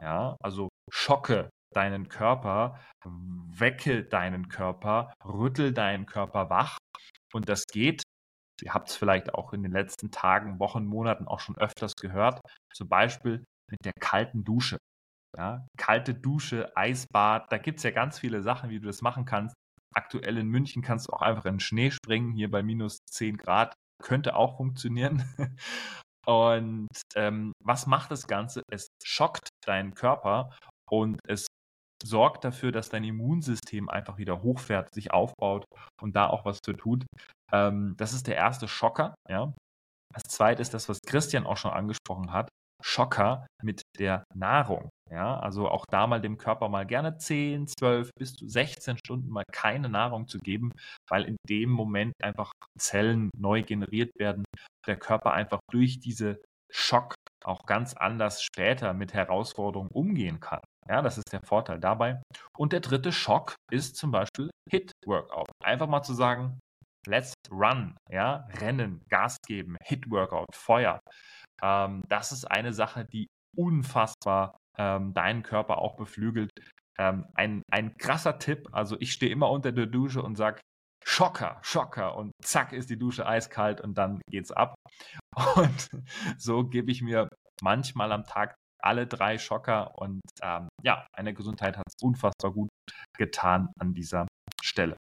Ja, 0.00 0.36
also 0.42 0.68
schocke 0.90 1.50
deinen 1.74 2.08
Körper, 2.08 2.78
wecke 3.04 4.04
deinen 4.04 4.48
Körper, 4.48 5.12
rüttel 5.24 5.72
deinen 5.72 6.06
Körper 6.06 6.50
wach. 6.50 6.78
Und 7.32 7.48
das 7.48 7.66
geht, 7.66 8.02
ihr 8.62 8.74
habt 8.74 8.90
es 8.90 8.96
vielleicht 8.96 9.34
auch 9.34 9.52
in 9.52 9.62
den 9.62 9.72
letzten 9.72 10.10
Tagen, 10.10 10.60
Wochen, 10.60 10.86
Monaten 10.86 11.26
auch 11.28 11.40
schon 11.40 11.56
öfters 11.58 11.94
gehört, 11.96 12.40
zum 12.74 12.88
Beispiel 12.88 13.44
mit 13.70 13.84
der 13.84 13.92
kalten 14.00 14.44
Dusche. 14.44 14.78
Ja, 15.36 15.66
kalte 15.78 16.14
Dusche, 16.14 16.76
Eisbad, 16.76 17.52
da 17.52 17.58
gibt 17.58 17.78
es 17.78 17.84
ja 17.84 17.90
ganz 17.92 18.18
viele 18.20 18.42
Sachen, 18.42 18.70
wie 18.70 18.80
du 18.80 18.86
das 18.86 19.02
machen 19.02 19.24
kannst. 19.26 19.54
Aktuell 19.94 20.38
in 20.38 20.48
München 20.48 20.82
kannst 20.82 21.08
du 21.08 21.12
auch 21.14 21.22
einfach 21.22 21.46
in 21.46 21.54
den 21.54 21.60
Schnee 21.60 21.90
springen, 21.90 22.32
hier 22.32 22.50
bei 22.50 22.62
minus 22.62 22.98
10 23.10 23.36
Grad. 23.38 23.74
Könnte 24.02 24.36
auch 24.36 24.56
funktionieren. 24.58 25.24
Und 26.26 26.88
ähm, 27.14 27.52
was 27.62 27.86
macht 27.86 28.10
das 28.10 28.26
Ganze? 28.26 28.62
Es 28.70 28.88
schockt 29.04 29.48
deinen 29.64 29.94
Körper 29.94 30.50
und 30.90 31.20
es 31.26 31.46
sorgt 32.04 32.44
dafür, 32.44 32.72
dass 32.72 32.88
dein 32.88 33.04
Immunsystem 33.04 33.88
einfach 33.88 34.18
wieder 34.18 34.42
hochfährt, 34.42 34.92
sich 34.92 35.12
aufbaut 35.12 35.64
und 36.00 36.14
da 36.16 36.26
auch 36.26 36.44
was 36.44 36.58
für 36.64 36.76
tut. 36.76 37.06
Ähm, 37.52 37.94
das 37.96 38.12
ist 38.12 38.26
der 38.26 38.36
erste 38.36 38.68
Schocker. 38.68 39.14
Ja. 39.28 39.52
Das 40.12 40.24
zweite 40.24 40.62
ist 40.62 40.74
das, 40.74 40.88
was 40.88 41.00
Christian 41.06 41.46
auch 41.46 41.56
schon 41.56 41.72
angesprochen 41.72 42.32
hat. 42.32 42.48
Schocker 42.82 43.46
mit 43.62 43.82
der 43.98 44.24
Nahrung. 44.34 44.90
Ja, 45.10 45.38
also 45.38 45.68
auch 45.68 45.84
da 45.88 46.06
mal 46.06 46.20
dem 46.20 46.36
Körper 46.36 46.68
mal 46.68 46.84
gerne 46.84 47.16
10, 47.16 47.68
12 47.68 48.10
bis 48.18 48.34
zu 48.34 48.48
16 48.48 48.98
Stunden 48.98 49.28
mal 49.28 49.44
keine 49.52 49.88
Nahrung 49.88 50.26
zu 50.26 50.38
geben, 50.38 50.72
weil 51.08 51.24
in 51.24 51.36
dem 51.48 51.70
Moment 51.70 52.12
einfach 52.20 52.52
Zellen 52.76 53.30
neu 53.36 53.62
generiert 53.62 54.10
werden, 54.18 54.44
der 54.86 54.96
Körper 54.96 55.32
einfach 55.32 55.60
durch 55.70 56.00
diese 56.00 56.40
Schock 56.72 57.14
auch 57.44 57.66
ganz 57.66 57.94
anders 57.94 58.42
später 58.42 58.92
mit 58.94 59.14
Herausforderungen 59.14 59.90
umgehen 59.92 60.40
kann. 60.40 60.60
Ja, 60.88 61.02
das 61.02 61.18
ist 61.18 61.32
der 61.32 61.42
Vorteil 61.42 61.78
dabei. 61.78 62.20
Und 62.56 62.72
der 62.72 62.80
dritte 62.80 63.12
Schock 63.12 63.54
ist 63.70 63.96
zum 63.96 64.10
Beispiel 64.10 64.50
Hit 64.68 64.92
Workout. 65.04 65.50
Einfach 65.62 65.86
mal 65.86 66.02
zu 66.02 66.14
sagen, 66.14 66.58
let's 67.06 67.34
run, 67.50 67.96
ja, 68.10 68.46
rennen, 68.60 69.02
Gas 69.08 69.36
geben, 69.46 69.76
Hit 69.82 70.10
Workout, 70.10 70.54
Feuer. 70.54 71.00
Ähm, 71.62 72.02
das 72.08 72.32
ist 72.32 72.44
eine 72.44 72.72
Sache, 72.72 73.04
die 73.04 73.28
unfassbar 73.56 74.56
ähm, 74.78 75.14
deinen 75.14 75.42
Körper 75.42 75.78
auch 75.78 75.96
beflügelt. 75.96 76.50
Ähm, 76.98 77.26
ein, 77.34 77.62
ein 77.70 77.96
krasser 77.96 78.38
Tipp, 78.38 78.68
also 78.72 78.96
ich 79.00 79.12
stehe 79.12 79.32
immer 79.32 79.50
unter 79.50 79.72
der 79.72 79.86
Dusche 79.86 80.22
und 80.22 80.36
sage, 80.36 80.60
Schocker, 81.04 81.58
Schocker 81.62 82.16
und 82.16 82.32
zack 82.42 82.72
ist 82.72 82.90
die 82.90 82.98
Dusche 82.98 83.26
eiskalt 83.26 83.80
und 83.80 83.96
dann 83.96 84.20
geht's 84.28 84.50
ab. 84.50 84.74
Und 85.56 85.88
so 86.38 86.64
gebe 86.64 86.90
ich 86.90 87.02
mir 87.02 87.28
manchmal 87.62 88.10
am 88.10 88.24
Tag 88.24 88.54
alle 88.82 89.06
drei 89.06 89.38
Schocker 89.38 89.96
und 89.98 90.20
ähm, 90.42 90.68
ja, 90.82 91.06
meine 91.16 91.34
Gesundheit 91.34 91.76
hat 91.76 91.84
es 91.88 92.02
unfassbar 92.02 92.52
gut 92.52 92.68
getan 93.16 93.68
an 93.78 93.92
dieser 93.94 94.26
Stelle. 94.66 94.96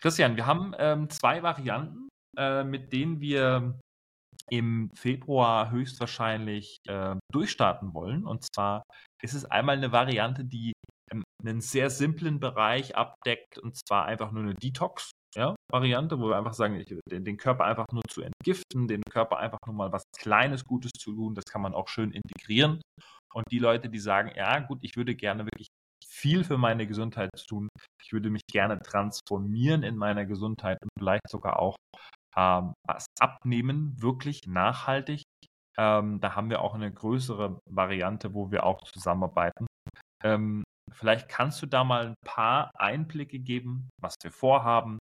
Christian, 0.00 0.36
wir 0.36 0.46
haben 0.46 0.74
ähm, 0.78 1.10
zwei 1.10 1.42
Varianten, 1.42 2.08
äh, 2.36 2.62
mit 2.64 2.92
denen 2.92 3.20
wir 3.20 3.78
im 4.50 4.90
Februar 4.94 5.70
höchstwahrscheinlich 5.70 6.78
äh, 6.88 7.16
durchstarten 7.32 7.92
wollen. 7.94 8.24
Und 8.24 8.44
zwar 8.54 8.82
ist 9.22 9.34
es 9.34 9.44
einmal 9.44 9.76
eine 9.76 9.92
Variante, 9.92 10.44
die 10.44 10.72
ähm, 11.10 11.22
einen 11.42 11.60
sehr 11.60 11.90
simplen 11.90 12.40
Bereich 12.40 12.96
abdeckt, 12.96 13.58
und 13.58 13.76
zwar 13.76 14.06
einfach 14.06 14.30
nur 14.32 14.42
eine 14.42 14.54
Detox. 14.54 15.10
Ja, 15.36 15.54
Variante, 15.70 16.18
wo 16.18 16.30
wir 16.30 16.38
einfach 16.38 16.54
sagen, 16.54 16.76
ich, 16.76 16.94
den, 17.10 17.22
den, 17.22 17.36
Körper 17.36 17.64
einfach 17.64 17.84
nur 17.92 18.02
zu 18.08 18.22
entgiften, 18.22 18.88
den 18.88 19.02
Körper 19.10 19.38
einfach 19.38 19.58
nur 19.66 19.74
mal 19.74 19.92
was 19.92 20.02
Kleines 20.16 20.64
Gutes 20.64 20.92
zu 20.92 21.12
tun, 21.12 21.34
das 21.34 21.44
kann 21.44 21.60
man 21.60 21.74
auch 21.74 21.88
schön 21.88 22.12
integrieren. 22.12 22.80
Und 23.34 23.44
die 23.50 23.58
Leute, 23.58 23.90
die 23.90 23.98
sagen, 23.98 24.32
ja 24.34 24.58
gut, 24.60 24.78
ich 24.82 24.96
würde 24.96 25.14
gerne 25.14 25.44
wirklich 25.44 25.66
viel 26.18 26.44
für 26.44 26.58
meine 26.58 26.86
Gesundheit 26.86 27.30
tun, 27.48 27.68
ich 28.02 28.12
würde 28.12 28.30
mich 28.30 28.42
gerne 28.50 28.78
transformieren 28.80 29.82
in 29.82 29.96
meiner 29.96 30.26
Gesundheit 30.26 30.78
und 30.82 30.90
vielleicht 30.98 31.28
sogar 31.28 31.58
auch 31.58 31.76
ähm, 32.36 32.74
was 32.86 33.06
abnehmen, 33.20 33.94
wirklich 34.00 34.40
nachhaltig. 34.46 35.22
Ähm, 35.78 36.20
da 36.20 36.34
haben 36.34 36.50
wir 36.50 36.60
auch 36.60 36.74
eine 36.74 36.92
größere 36.92 37.60
Variante, 37.70 38.34
wo 38.34 38.50
wir 38.50 38.64
auch 38.64 38.82
zusammenarbeiten. 38.82 39.66
Ähm, 40.24 40.64
vielleicht 40.92 41.28
kannst 41.28 41.62
du 41.62 41.66
da 41.66 41.84
mal 41.84 42.08
ein 42.08 42.14
paar 42.26 42.70
Einblicke 42.74 43.38
geben, 43.38 43.88
was 44.00 44.14
wir 44.22 44.32
vorhaben, 44.32 44.98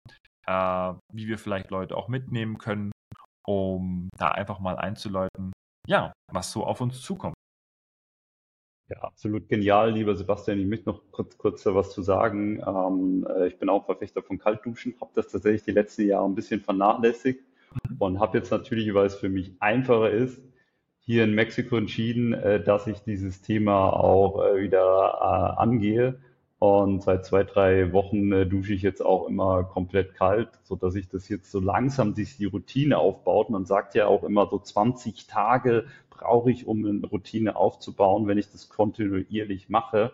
äh, 0.46 0.94
wie 1.12 1.28
wir 1.28 1.38
vielleicht 1.38 1.70
Leute 1.70 1.96
auch 1.96 2.08
mitnehmen 2.08 2.58
können, 2.58 2.92
um 3.46 4.10
da 4.18 4.32
einfach 4.32 4.58
mal 4.58 4.76
einzuläuten, 4.76 5.52
ja, 5.86 6.12
was 6.32 6.52
so 6.52 6.66
auf 6.66 6.80
uns 6.80 7.00
zukommt. 7.00 7.36
Ja, 8.88 8.98
absolut 8.98 9.48
genial, 9.48 9.92
lieber 9.92 10.14
Sebastian. 10.14 10.60
Ich 10.60 10.66
möchte 10.66 10.88
noch 10.88 11.02
kurz, 11.10 11.36
kurz 11.36 11.66
was 11.66 11.92
zu 11.92 12.02
sagen. 12.02 12.62
Ähm, 12.64 13.26
äh, 13.28 13.48
ich 13.48 13.58
bin 13.58 13.68
auch 13.68 13.84
Verfechter 13.84 14.22
von 14.22 14.38
Kaltduschen, 14.38 14.94
habe 15.00 15.10
das 15.14 15.26
tatsächlich 15.26 15.64
die 15.64 15.72
letzten 15.72 16.06
Jahre 16.06 16.24
ein 16.26 16.36
bisschen 16.36 16.60
vernachlässigt 16.60 17.40
mhm. 17.88 17.96
und 17.98 18.20
habe 18.20 18.38
jetzt 18.38 18.52
natürlich, 18.52 18.94
weil 18.94 19.06
es 19.06 19.16
für 19.16 19.28
mich 19.28 19.56
einfacher 19.58 20.10
ist, 20.10 20.40
hier 21.00 21.24
in 21.24 21.34
Mexiko 21.34 21.76
entschieden, 21.76 22.32
äh, 22.32 22.62
dass 22.62 22.86
ich 22.86 23.00
dieses 23.00 23.42
Thema 23.42 23.90
auch 23.90 24.44
äh, 24.44 24.62
wieder 24.62 25.18
äh, 25.20 25.60
angehe. 25.60 26.20
Und 26.58 27.02
seit 27.02 27.26
zwei, 27.26 27.44
drei 27.44 27.92
Wochen 27.92 28.32
äh, 28.32 28.46
dusche 28.46 28.72
ich 28.72 28.82
jetzt 28.82 29.04
auch 29.04 29.28
immer 29.28 29.64
komplett 29.64 30.14
kalt, 30.14 30.48
so 30.62 30.76
dass 30.76 30.94
ich 30.94 31.08
das 31.08 31.28
jetzt 31.28 31.50
so 31.50 31.60
langsam 31.60 32.14
sich 32.14 32.36
die 32.38 32.46
Routine 32.46 32.98
aufbaut. 32.98 33.50
Man 33.50 33.66
sagt 33.66 33.94
ja 33.96 34.06
auch 34.06 34.22
immer 34.22 34.48
so 34.48 34.58
20 34.58 35.26
Tage 35.26 35.86
brauche 36.16 36.50
ich, 36.50 36.66
um 36.66 36.84
eine 36.84 37.06
Routine 37.06 37.56
aufzubauen, 37.56 38.26
wenn 38.26 38.38
ich 38.38 38.50
das 38.50 38.68
kontinuierlich 38.68 39.68
mache. 39.68 40.12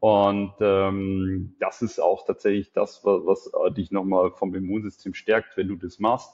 Und 0.00 0.52
ähm, 0.60 1.56
das 1.60 1.80
ist 1.80 1.98
auch 1.98 2.26
tatsächlich 2.26 2.72
das, 2.72 3.04
was, 3.04 3.50
was 3.52 3.74
dich 3.74 3.90
nochmal 3.90 4.32
vom 4.32 4.54
Immunsystem 4.54 5.14
stärkt, 5.14 5.56
wenn 5.56 5.68
du 5.68 5.76
das 5.76 5.98
machst. 5.98 6.30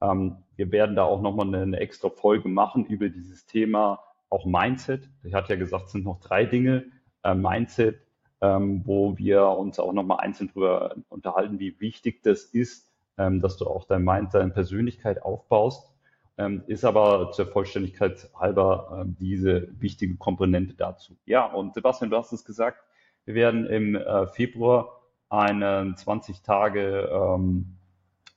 Ähm, 0.00 0.36
wir 0.56 0.70
werden 0.70 0.96
da 0.96 1.04
auch 1.04 1.20
nochmal 1.20 1.48
eine, 1.48 1.62
eine 1.62 1.80
extra 1.80 2.10
Folge 2.10 2.48
machen 2.48 2.86
über 2.86 3.08
dieses 3.08 3.46
Thema 3.46 4.00
auch 4.30 4.46
Mindset. 4.46 5.08
Ich 5.24 5.34
hatte 5.34 5.52
ja 5.52 5.58
gesagt, 5.58 5.86
es 5.86 5.92
sind 5.92 6.04
noch 6.04 6.20
drei 6.20 6.44
Dinge. 6.44 6.84
Äh, 7.24 7.34
Mindset, 7.34 8.00
ähm, 8.40 8.82
wo 8.84 9.16
wir 9.18 9.46
uns 9.46 9.78
auch 9.78 9.92
nochmal 9.92 10.20
einzeln 10.20 10.48
darüber 10.48 10.96
unterhalten, 11.08 11.58
wie 11.58 11.78
wichtig 11.80 12.22
das 12.22 12.44
ist, 12.44 12.90
ähm, 13.18 13.40
dass 13.40 13.56
du 13.56 13.66
auch 13.66 13.84
dein 13.84 14.04
Mind, 14.04 14.34
deine 14.34 14.50
Persönlichkeit 14.50 15.22
aufbaust 15.22 15.91
ähm, 16.38 16.62
ist 16.66 16.84
aber 16.84 17.30
zur 17.32 17.46
Vollständigkeit 17.46 18.30
halber 18.38 19.04
äh, 19.04 19.14
diese 19.20 19.68
wichtige 19.78 20.16
Komponente 20.16 20.74
dazu. 20.74 21.16
Ja, 21.26 21.46
und 21.46 21.74
Sebastian, 21.74 22.10
du 22.10 22.16
hast 22.16 22.32
es 22.32 22.44
gesagt, 22.44 22.82
wir 23.24 23.34
werden 23.34 23.66
im 23.66 23.94
äh, 23.94 24.26
Februar 24.26 25.00
ein 25.28 25.94
20 25.96 26.42
Tage 26.42 27.08
ähm, 27.10 27.76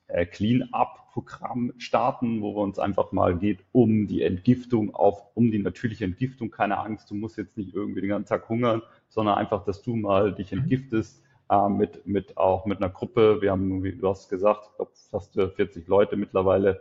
äh, 0.06 0.24
Clean-up-Programm 0.24 1.72
starten, 1.78 2.40
wo 2.40 2.54
wir 2.54 2.62
uns 2.62 2.78
einfach 2.78 3.12
mal 3.12 3.36
geht 3.36 3.58
um 3.72 4.06
die 4.06 4.22
Entgiftung 4.22 4.94
auf, 4.94 5.22
um 5.34 5.50
die 5.50 5.58
natürliche 5.58 6.04
Entgiftung. 6.04 6.50
Keine 6.50 6.78
Angst, 6.78 7.10
du 7.10 7.14
musst 7.14 7.36
jetzt 7.36 7.56
nicht 7.56 7.74
irgendwie 7.74 8.00
den 8.00 8.10
ganzen 8.10 8.28
Tag 8.28 8.48
hungern, 8.48 8.82
sondern 9.08 9.36
einfach, 9.36 9.64
dass 9.64 9.82
du 9.82 9.96
mal 9.96 10.34
dich 10.34 10.52
mhm. 10.52 10.60
entgiftest. 10.60 11.22
Äh, 11.48 11.68
mit, 11.68 12.06
mit 12.06 12.36
auch 12.36 12.66
mit 12.66 12.78
einer 12.78 12.90
Gruppe. 12.90 13.40
Wir 13.40 13.52
haben, 13.52 13.84
wie 13.84 13.92
du 13.92 14.08
hast 14.08 14.28
gesagt, 14.28 14.68
ich 14.70 14.76
glaube, 14.76 14.90
fast 15.10 15.34
40 15.34 15.86
Leute 15.86 16.16
mittlerweile 16.16 16.80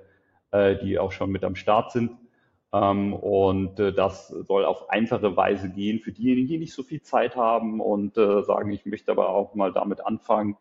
äh, 0.51 0.77
die 0.77 0.99
auch 0.99 1.11
schon 1.11 1.31
mit 1.31 1.43
am 1.43 1.55
Start 1.55 1.91
sind. 1.91 2.11
Ähm, 2.73 3.13
und 3.13 3.79
äh, 3.79 3.93
das 3.93 4.27
soll 4.27 4.65
auf 4.65 4.89
einfache 4.89 5.35
Weise 5.35 5.69
gehen 5.69 5.99
für 5.99 6.11
diejenigen, 6.11 6.47
die 6.47 6.57
nicht 6.57 6.73
so 6.73 6.83
viel 6.83 7.01
Zeit 7.01 7.35
haben 7.35 7.79
und 7.79 8.17
äh, 8.17 8.43
sagen, 8.43 8.71
ich 8.71 8.85
möchte 8.85 9.11
aber 9.11 9.29
auch 9.29 9.55
mal 9.55 9.71
damit 9.71 10.05
anfangen, 10.05 10.57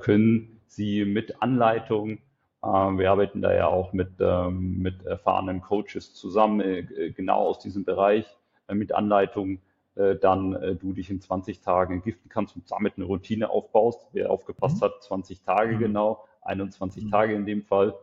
können 0.00 0.60
sie 0.66 1.06
mit 1.06 1.42
Anleitung 1.42 2.18
wir 2.62 3.10
arbeiten 3.10 3.42
da 3.42 3.52
ja 3.52 3.66
auch 3.66 3.92
mit, 3.92 4.20
ähm, 4.20 4.78
mit 4.78 5.04
erfahrenen 5.04 5.62
Coaches 5.62 6.14
zusammen, 6.14 6.88
genau 7.16 7.38
aus 7.48 7.58
diesem 7.58 7.84
Bereich, 7.84 8.24
mit 8.70 8.92
Anleitung, 8.92 9.60
dann 9.96 10.78
du 10.78 10.92
dich 10.92 11.10
in 11.10 11.20
20 11.20 11.60
Tagen 11.60 11.94
entgiften 11.94 12.30
kannst 12.30 12.54
und 12.54 12.70
damit 12.70 12.92
eine 12.96 13.06
Routine 13.06 13.50
aufbaust. 13.50 14.06
Wer 14.12 14.30
aufgepasst 14.30 14.76
mhm. 14.76 14.84
hat, 14.84 15.02
20 15.02 15.42
Tage 15.42 15.74
mhm. 15.74 15.80
genau, 15.80 16.24
21 16.42 17.04
mhm. 17.04 17.10
Tage 17.10 17.34
in 17.34 17.46
dem 17.46 17.62
Fall. 17.62 17.94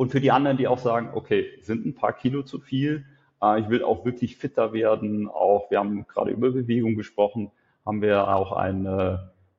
Und 0.00 0.12
für 0.12 0.20
die 0.22 0.30
anderen, 0.30 0.56
die 0.56 0.66
auch 0.66 0.78
sagen, 0.78 1.10
okay, 1.12 1.58
sind 1.60 1.84
ein 1.84 1.94
paar 1.94 2.14
Kilo 2.14 2.42
zu 2.42 2.58
viel, 2.58 3.04
Äh, 3.42 3.60
ich 3.60 3.68
will 3.68 3.84
auch 3.84 4.06
wirklich 4.06 4.38
fitter 4.38 4.72
werden. 4.72 5.28
Auch 5.28 5.70
wir 5.70 5.78
haben 5.78 6.06
gerade 6.06 6.30
über 6.30 6.52
Bewegung 6.52 6.94
gesprochen, 6.94 7.50
haben 7.84 8.00
wir 8.00 8.34
auch 8.34 8.52
ein, 8.52 8.86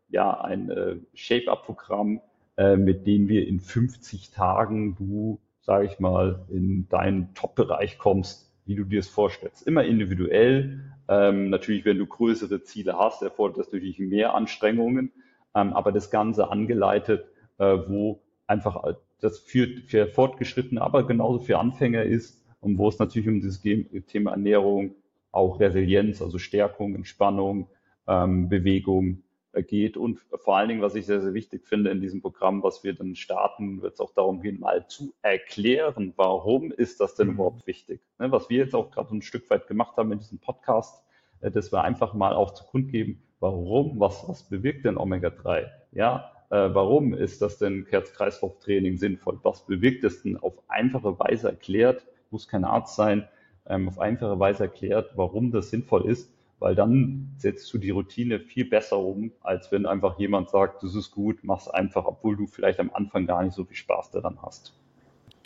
ja, 0.10 0.41
ein 0.41 1.06
Shape-Up-Programm, 1.13 2.21
äh, 2.58 2.75
mit 2.75 3.06
dem 3.06 3.27
wir 3.27 3.47
in 3.47 3.60
50 3.60 4.32
Tagen 4.32 4.95
du, 4.95 5.39
sage 5.60 5.86
ich 5.86 5.99
mal, 5.99 6.43
in 6.49 6.89
deinen 6.89 7.36
Top-Bereich 7.36 7.99
kommst, 7.99 8.51
wie 8.65 8.73
du 8.73 8.84
dir 8.84 9.01
es 9.01 9.10
vorstellst. 9.10 9.67
Immer 9.67 9.84
individuell. 9.84 10.80
Ähm, 11.08 11.51
natürlich, 11.51 11.86
wenn 11.86 11.99
du 11.99 12.08
größere 12.08 12.63
Ziele 12.63 12.97
hast, 12.97 13.21
erfordert 13.21 13.60
das 13.60 13.67
natürlich 13.67 13.99
mehr 13.99 14.34
Anstrengungen, 14.34 15.12
ähm, 15.54 15.73
aber 15.73 15.91
das 15.91 16.10
Ganze 16.10 16.49
angeleitet, 16.49 17.25
äh, 17.60 17.77
wo 17.88 18.23
einfach 18.47 18.84
das 19.21 19.39
für, 19.39 19.67
für 19.86 20.07
Fortgeschrittene, 20.07 20.81
aber 20.81 21.05
genauso 21.05 21.39
für 21.39 21.60
Anfänger 21.60 22.03
ist 22.03 22.43
und 22.60 22.77
wo 22.77 22.89
es 22.89 22.99
natürlich 22.99 23.29
um 23.29 23.41
dieses 23.41 23.62
Thema 24.07 24.31
Ernährung, 24.31 24.95
auch 25.31 25.60
Resilienz, 25.60 26.21
also 26.21 26.38
Stärkung, 26.38 26.95
Entspannung, 26.95 27.69
ähm, 28.07 28.49
Bewegung 28.49 29.23
äh, 29.53 29.63
geht. 29.63 29.97
Und 29.97 30.19
vor 30.36 30.57
allen 30.57 30.69
Dingen, 30.69 30.81
was 30.81 30.95
ich 30.95 31.05
sehr, 31.05 31.21
sehr 31.21 31.34
wichtig 31.34 31.65
finde 31.65 31.89
in 31.91 32.01
diesem 32.01 32.21
Programm, 32.21 32.63
was 32.63 32.84
wir 32.84 32.93
dann 32.93 33.15
starten, 33.15 33.81
wird 33.81 33.93
es 33.93 33.99
auch 33.99 34.13
darum 34.13 34.41
gehen, 34.41 34.60
mal 34.60 34.88
zu 34.88 35.13
erklären, 35.21 36.13
warum 36.17 36.71
ist 36.71 36.99
das 36.99 37.15
denn 37.15 37.27
mhm. 37.27 37.34
überhaupt 37.36 37.67
wichtig. 37.67 38.01
Ne, 38.19 38.31
was 38.31 38.49
wir 38.49 38.57
jetzt 38.57 38.75
auch 38.75 38.91
gerade 38.91 39.15
ein 39.15 39.21
Stück 39.21 39.49
weit 39.49 39.67
gemacht 39.67 39.97
haben 39.97 40.12
in 40.12 40.19
diesem 40.19 40.39
Podcast, 40.39 41.03
äh, 41.39 41.51
dass 41.51 41.71
wir 41.71 41.84
einfach 41.84 42.13
mal 42.13 42.34
auch 42.34 42.53
zu 42.53 42.65
Grund 42.65 42.91
geben, 42.91 43.23
warum, 43.39 43.99
was, 43.99 44.27
was 44.27 44.43
bewirkt 44.43 44.86
denn 44.86 44.97
Omega-3? 44.97 45.67
Ja, 45.91 46.31
warum 46.57 47.13
ist 47.13 47.41
das 47.41 47.57
denn 47.57 47.85
Herz-Kreislauf-Training 47.89 48.97
sinnvoll? 48.97 49.39
Was 49.43 49.65
bewirkt 49.65 50.03
es 50.03 50.23
denn 50.23 50.37
auf 50.37 50.53
einfache 50.67 51.17
Weise 51.19 51.49
erklärt, 51.49 52.05
muss 52.29 52.47
kein 52.47 52.65
Arzt 52.65 52.95
sein, 52.95 53.27
ähm, 53.67 53.87
auf 53.87 53.99
einfache 53.99 54.39
Weise 54.39 54.63
erklärt, 54.63 55.11
warum 55.15 55.51
das 55.51 55.69
sinnvoll 55.69 56.05
ist 56.05 56.31
weil 56.61 56.75
dann 56.75 57.33
setzt 57.37 57.73
du 57.73 57.79
die 57.79 57.89
Routine 57.89 58.39
viel 58.39 58.65
besser 58.65 58.99
um, 58.99 59.31
als 59.41 59.71
wenn 59.71 59.87
einfach 59.87 60.19
jemand 60.19 60.51
sagt, 60.51 60.83
das 60.83 60.93
ist 60.93 61.09
gut, 61.09 61.39
mach's 61.41 61.67
einfach, 61.67 62.05
obwohl 62.05 62.37
du 62.37 62.45
vielleicht 62.45 62.79
am 62.79 62.91
Anfang 62.93 63.25
gar 63.25 63.43
nicht 63.43 63.55
so 63.55 63.65
viel 63.65 63.75
Spaß 63.75 64.11
daran 64.11 64.37
hast. 64.43 64.71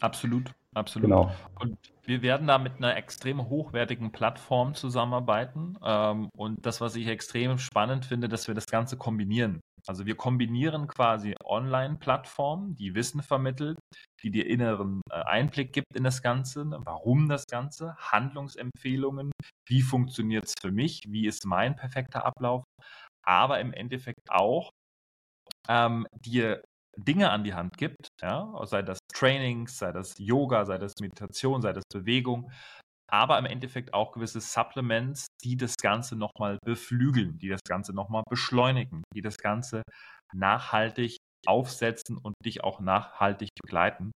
Absolut, 0.01 0.53
absolut. 0.75 1.09
Genau. 1.09 1.31
Und 1.59 1.77
wir 2.05 2.21
werden 2.21 2.47
da 2.47 2.57
mit 2.57 2.77
einer 2.77 2.95
extrem 2.95 3.49
hochwertigen 3.49 4.11
Plattform 4.11 4.75
zusammenarbeiten. 4.75 5.77
Ähm, 5.83 6.29
und 6.37 6.65
das, 6.65 6.81
was 6.81 6.95
ich 6.95 7.07
extrem 7.07 7.57
spannend 7.57 8.05
finde, 8.05 8.29
dass 8.29 8.47
wir 8.47 8.55
das 8.55 8.67
Ganze 8.67 8.97
kombinieren. 8.97 9.61
Also 9.87 10.05
wir 10.05 10.15
kombinieren 10.15 10.87
quasi 10.87 11.35
Online-Plattformen, 11.43 12.75
die 12.75 12.95
Wissen 12.95 13.21
vermittelt, 13.21 13.77
die 14.23 14.31
dir 14.31 14.47
inneren 14.47 15.01
äh, 15.11 15.15
Einblick 15.15 15.73
gibt 15.73 15.95
in 15.95 16.03
das 16.03 16.21
Ganze, 16.21 16.65
ne, 16.65 16.79
warum 16.83 17.29
das 17.29 17.45
Ganze, 17.45 17.95
Handlungsempfehlungen, 17.97 19.31
wie 19.67 19.81
funktioniert 19.81 20.45
es 20.45 20.53
für 20.59 20.71
mich, 20.71 21.03
wie 21.07 21.27
ist 21.27 21.45
mein 21.45 21.75
perfekter 21.75 22.25
Ablauf, 22.25 22.63
aber 23.23 23.59
im 23.59 23.73
Endeffekt 23.73 24.29
auch 24.29 24.71
ähm, 25.67 26.07
dir 26.25 26.63
Dinge 26.97 27.29
an 27.31 27.43
die 27.43 27.53
Hand 27.53 27.77
gibt, 27.77 28.07
ja, 28.21 28.51
sei 28.65 28.81
das 28.81 28.99
Trainings, 29.13 29.77
sei 29.77 29.91
das 29.91 30.13
Yoga, 30.17 30.65
sei 30.65 30.77
das 30.77 30.93
Meditation, 30.99 31.61
sei 31.61 31.73
das 31.73 31.83
Bewegung, 31.91 32.51
aber 33.11 33.37
im 33.37 33.45
Endeffekt 33.45 33.93
auch 33.93 34.11
gewisse 34.11 34.41
Supplements, 34.41 35.27
die 35.43 35.57
das 35.57 35.75
Ganze 35.77 36.15
nochmal 36.15 36.57
beflügeln, 36.65 37.37
die 37.37 37.49
das 37.49 37.61
Ganze 37.67 37.93
nochmal 37.93 38.23
beschleunigen, 38.29 39.03
die 39.13 39.21
das 39.21 39.37
Ganze 39.37 39.83
nachhaltig 40.33 41.17
aufsetzen 41.45 42.17
und 42.17 42.33
dich 42.43 42.63
auch 42.63 42.79
nachhaltig 42.79 43.49
begleiten. 43.61 44.11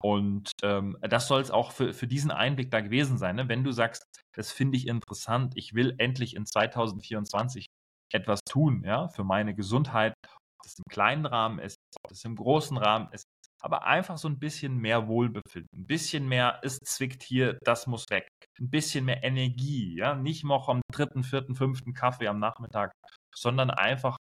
Und 0.00 0.52
ähm, 0.62 0.96
das 1.00 1.26
soll 1.26 1.40
es 1.40 1.50
auch 1.50 1.72
für, 1.72 1.92
für 1.92 2.06
diesen 2.06 2.30
Einblick 2.30 2.70
da 2.70 2.80
gewesen 2.80 3.18
sein. 3.18 3.36
Ne? 3.36 3.48
Wenn 3.48 3.64
du 3.64 3.72
sagst, 3.72 4.04
das 4.36 4.52
finde 4.52 4.76
ich 4.76 4.86
interessant, 4.86 5.54
ich 5.56 5.74
will 5.74 5.94
endlich 5.98 6.36
in 6.36 6.46
2024 6.46 7.66
etwas 8.12 8.40
tun, 8.48 8.82
ja, 8.84 9.08
für 9.08 9.24
meine 9.24 9.54
Gesundheit, 9.54 10.14
ob 10.58 10.64
das 10.64 10.78
im 10.78 10.84
kleinen 10.90 11.26
Rahmen 11.26 11.58
ist, 11.58 11.76
ob 12.02 12.10
das 12.10 12.24
im 12.24 12.36
großen 12.36 12.76
Rahmen 12.76 13.08
ist, 13.12 13.24
aber 13.60 13.84
einfach 13.84 14.18
so 14.18 14.28
ein 14.28 14.38
bisschen 14.38 14.76
mehr 14.76 15.08
Wohlbefinden, 15.08 15.68
ein 15.74 15.86
bisschen 15.86 16.28
mehr, 16.28 16.60
es 16.62 16.78
zwickt 16.78 17.22
hier, 17.22 17.58
das 17.64 17.86
muss 17.86 18.04
weg, 18.10 18.28
ein 18.60 18.70
bisschen 18.70 19.04
mehr 19.04 19.24
Energie, 19.24 19.96
ja, 19.96 20.14
nicht 20.14 20.44
noch 20.44 20.68
am 20.68 20.80
dritten, 20.92 21.24
vierten, 21.24 21.54
fünften 21.54 21.94
Kaffee 21.94 22.28
am 22.28 22.38
Nachmittag, 22.38 22.92
sondern 23.34 23.70
einfach 23.70 24.16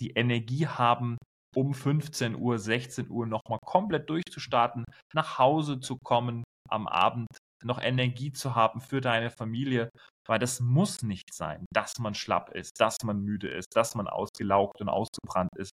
die 0.00 0.10
Energie 0.10 0.66
haben, 0.66 1.16
um 1.56 1.74
15 1.74 2.36
Uhr, 2.36 2.58
16 2.58 3.10
Uhr 3.10 3.26
nochmal 3.26 3.58
komplett 3.64 4.08
durchzustarten, 4.10 4.84
nach 5.14 5.38
Hause 5.38 5.80
zu 5.80 5.98
kommen, 6.04 6.44
am 6.68 6.86
Abend 6.86 7.26
noch 7.64 7.80
Energie 7.80 8.32
zu 8.32 8.54
haben 8.54 8.80
für 8.80 9.00
deine 9.00 9.30
Familie, 9.30 9.90
weil 10.26 10.38
das 10.38 10.60
muss 10.60 11.02
nicht 11.02 11.34
sein, 11.34 11.64
dass 11.72 11.98
man 11.98 12.14
schlapp 12.14 12.50
ist, 12.54 12.80
dass 12.80 12.96
man 13.04 13.20
müde 13.20 13.48
ist, 13.48 13.74
dass 13.74 13.94
man 13.94 14.08
ausgelaugt 14.08 14.80
und 14.80 14.88
ausgebrannt 14.88 15.50
ist. 15.56 15.72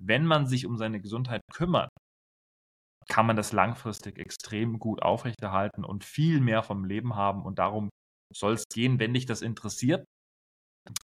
Wenn 0.00 0.26
man 0.26 0.46
sich 0.46 0.66
um 0.66 0.76
seine 0.76 1.00
Gesundheit 1.00 1.40
kümmert, 1.52 1.90
kann 3.08 3.26
man 3.26 3.36
das 3.36 3.52
langfristig 3.52 4.18
extrem 4.18 4.78
gut 4.78 5.02
aufrechterhalten 5.02 5.84
und 5.84 6.04
viel 6.04 6.40
mehr 6.40 6.62
vom 6.62 6.84
Leben 6.84 7.16
haben. 7.16 7.44
Und 7.44 7.58
darum 7.58 7.90
soll 8.34 8.54
es 8.54 8.64
gehen, 8.72 8.98
wenn 8.98 9.14
dich 9.14 9.26
das 9.26 9.42
interessiert. 9.42 10.04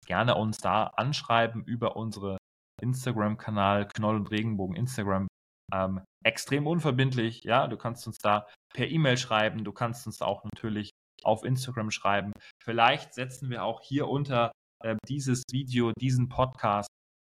Gerne 0.06 0.36
uns 0.36 0.58
da 0.58 0.86
anschreiben 0.86 1.64
über 1.66 1.96
unsere 1.96 2.38
Instagram-Kanal 2.82 3.88
Knoll 3.88 4.16
und 4.16 4.32
Regenbogen 4.32 4.76
Instagram. 4.76 5.28
Ähm, 5.74 6.02
extrem 6.24 6.68
unverbindlich, 6.68 7.44
ja. 7.44 7.68
Du 7.68 7.78
kannst 7.78 8.08
uns 8.08 8.18
da 8.18 8.48
per 8.74 8.88
E-Mail 8.88 9.18
schreiben, 9.18 9.64
du 9.64 9.72
kannst 9.72 10.06
uns 10.06 10.22
auch 10.22 10.44
natürlich 10.44 10.92
auf 11.24 11.44
Instagram 11.44 11.92
schreiben. 11.92 12.32
Vielleicht 12.64 13.14
setzen 13.14 13.50
wir 13.50 13.64
auch 13.64 13.82
hier 13.82 14.08
unter 14.08 14.52
äh, 14.84 14.96
dieses 15.08 15.44
Video, 15.52 15.92
diesen 16.00 16.30
Podcast 16.30 16.90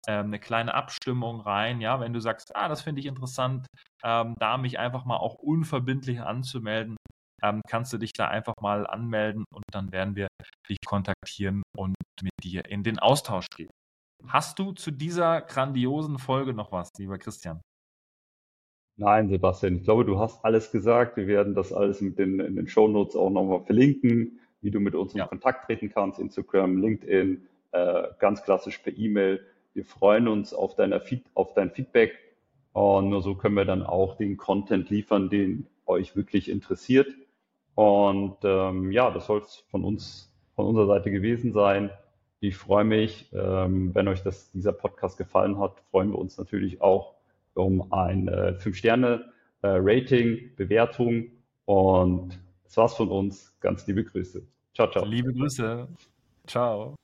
ähm, 0.07 0.27
eine 0.27 0.39
kleine 0.39 0.73
Abstimmung 0.73 1.41
rein, 1.41 1.81
ja, 1.81 1.99
wenn 1.99 2.13
du 2.13 2.19
sagst, 2.19 2.55
ah, 2.55 2.67
das 2.67 2.81
finde 2.81 3.01
ich 3.01 3.05
interessant, 3.05 3.67
ähm, 4.03 4.35
da 4.39 4.57
mich 4.57 4.79
einfach 4.79 5.05
mal 5.05 5.17
auch 5.17 5.35
unverbindlich 5.35 6.21
anzumelden, 6.21 6.95
ähm, 7.43 7.61
kannst 7.67 7.91
du 7.93 7.97
dich 7.97 8.13
da 8.13 8.27
einfach 8.27 8.53
mal 8.61 8.87
anmelden 8.87 9.45
und 9.53 9.63
dann 9.71 9.91
werden 9.91 10.15
wir 10.15 10.27
dich 10.69 10.77
kontaktieren 10.85 11.63
und 11.77 11.95
mit 12.21 12.31
dir 12.43 12.65
in 12.65 12.83
den 12.83 12.99
Austausch 12.99 13.47
gehen. 13.55 13.69
Hast 14.27 14.59
du 14.59 14.73
zu 14.73 14.91
dieser 14.91 15.41
grandiosen 15.41 16.19
Folge 16.19 16.53
noch 16.53 16.71
was, 16.71 16.89
lieber 16.97 17.17
Christian? 17.17 17.61
Nein, 18.99 19.29
Sebastian, 19.29 19.77
ich 19.77 19.83
glaube, 19.83 20.03
du 20.03 20.19
hast 20.19 20.43
alles 20.43 20.73
gesagt. 20.73 21.15
Wir 21.15 21.25
werden 21.25 21.55
das 21.55 21.71
alles 21.71 22.01
mit 22.01 22.19
den, 22.19 22.41
in 22.41 22.57
den 22.57 22.67
Shownotes 22.67 23.15
auch 23.15 23.29
nochmal 23.29 23.61
verlinken, 23.61 24.41
wie 24.59 24.71
du 24.71 24.81
mit 24.81 24.93
uns 24.93 25.13
in 25.13 25.19
ja. 25.19 25.27
Kontakt 25.27 25.67
treten 25.67 25.89
kannst, 25.89 26.19
Instagram, 26.19 26.75
LinkedIn, 26.75 27.47
äh, 27.71 28.03
ganz 28.19 28.43
klassisch 28.43 28.77
per 28.79 28.91
E-Mail. 28.91 29.39
Wir 29.73 29.85
freuen 29.85 30.27
uns 30.27 30.53
auf, 30.53 30.75
deiner 30.75 30.99
Feed, 30.99 31.23
auf 31.33 31.53
dein 31.53 31.71
Feedback 31.71 32.11
und 32.73 33.07
nur 33.07 33.21
so 33.21 33.35
können 33.35 33.55
wir 33.55 33.63
dann 33.63 33.83
auch 33.83 34.17
den 34.17 34.35
Content 34.35 34.89
liefern, 34.89 35.29
den 35.29 35.67
euch 35.85 36.17
wirklich 36.17 36.49
interessiert. 36.49 37.07
Und 37.75 38.35
ähm, 38.43 38.91
ja, 38.91 39.11
das 39.11 39.27
soll 39.27 39.39
es 39.39 39.63
von 39.71 39.85
uns, 39.85 40.29
von 40.55 40.65
unserer 40.65 40.87
Seite 40.87 41.09
gewesen 41.09 41.53
sein. 41.53 41.89
Ich 42.41 42.57
freue 42.57 42.83
mich, 42.83 43.31
ähm, 43.31 43.95
wenn 43.95 44.09
euch 44.09 44.23
das, 44.23 44.51
dieser 44.51 44.73
Podcast 44.73 45.17
gefallen 45.17 45.57
hat, 45.57 45.79
freuen 45.89 46.11
wir 46.11 46.19
uns 46.19 46.37
natürlich 46.37 46.81
auch 46.81 47.18
um 47.53 47.91
ein 47.91 48.27
äh, 48.27 48.55
5-Sterne-Rating, 48.59 50.27
äh, 50.27 50.49
Bewertung. 50.55 51.31
Und 51.65 52.39
das 52.63 52.77
war's 52.77 52.95
von 52.95 53.09
uns. 53.09 53.55
Ganz 53.59 53.85
liebe 53.87 54.03
Grüße. 54.03 54.45
Ciao, 54.73 54.89
ciao. 54.89 55.05
Liebe 55.05 55.33
Grüße. 55.33 55.87
Ciao. 56.47 56.95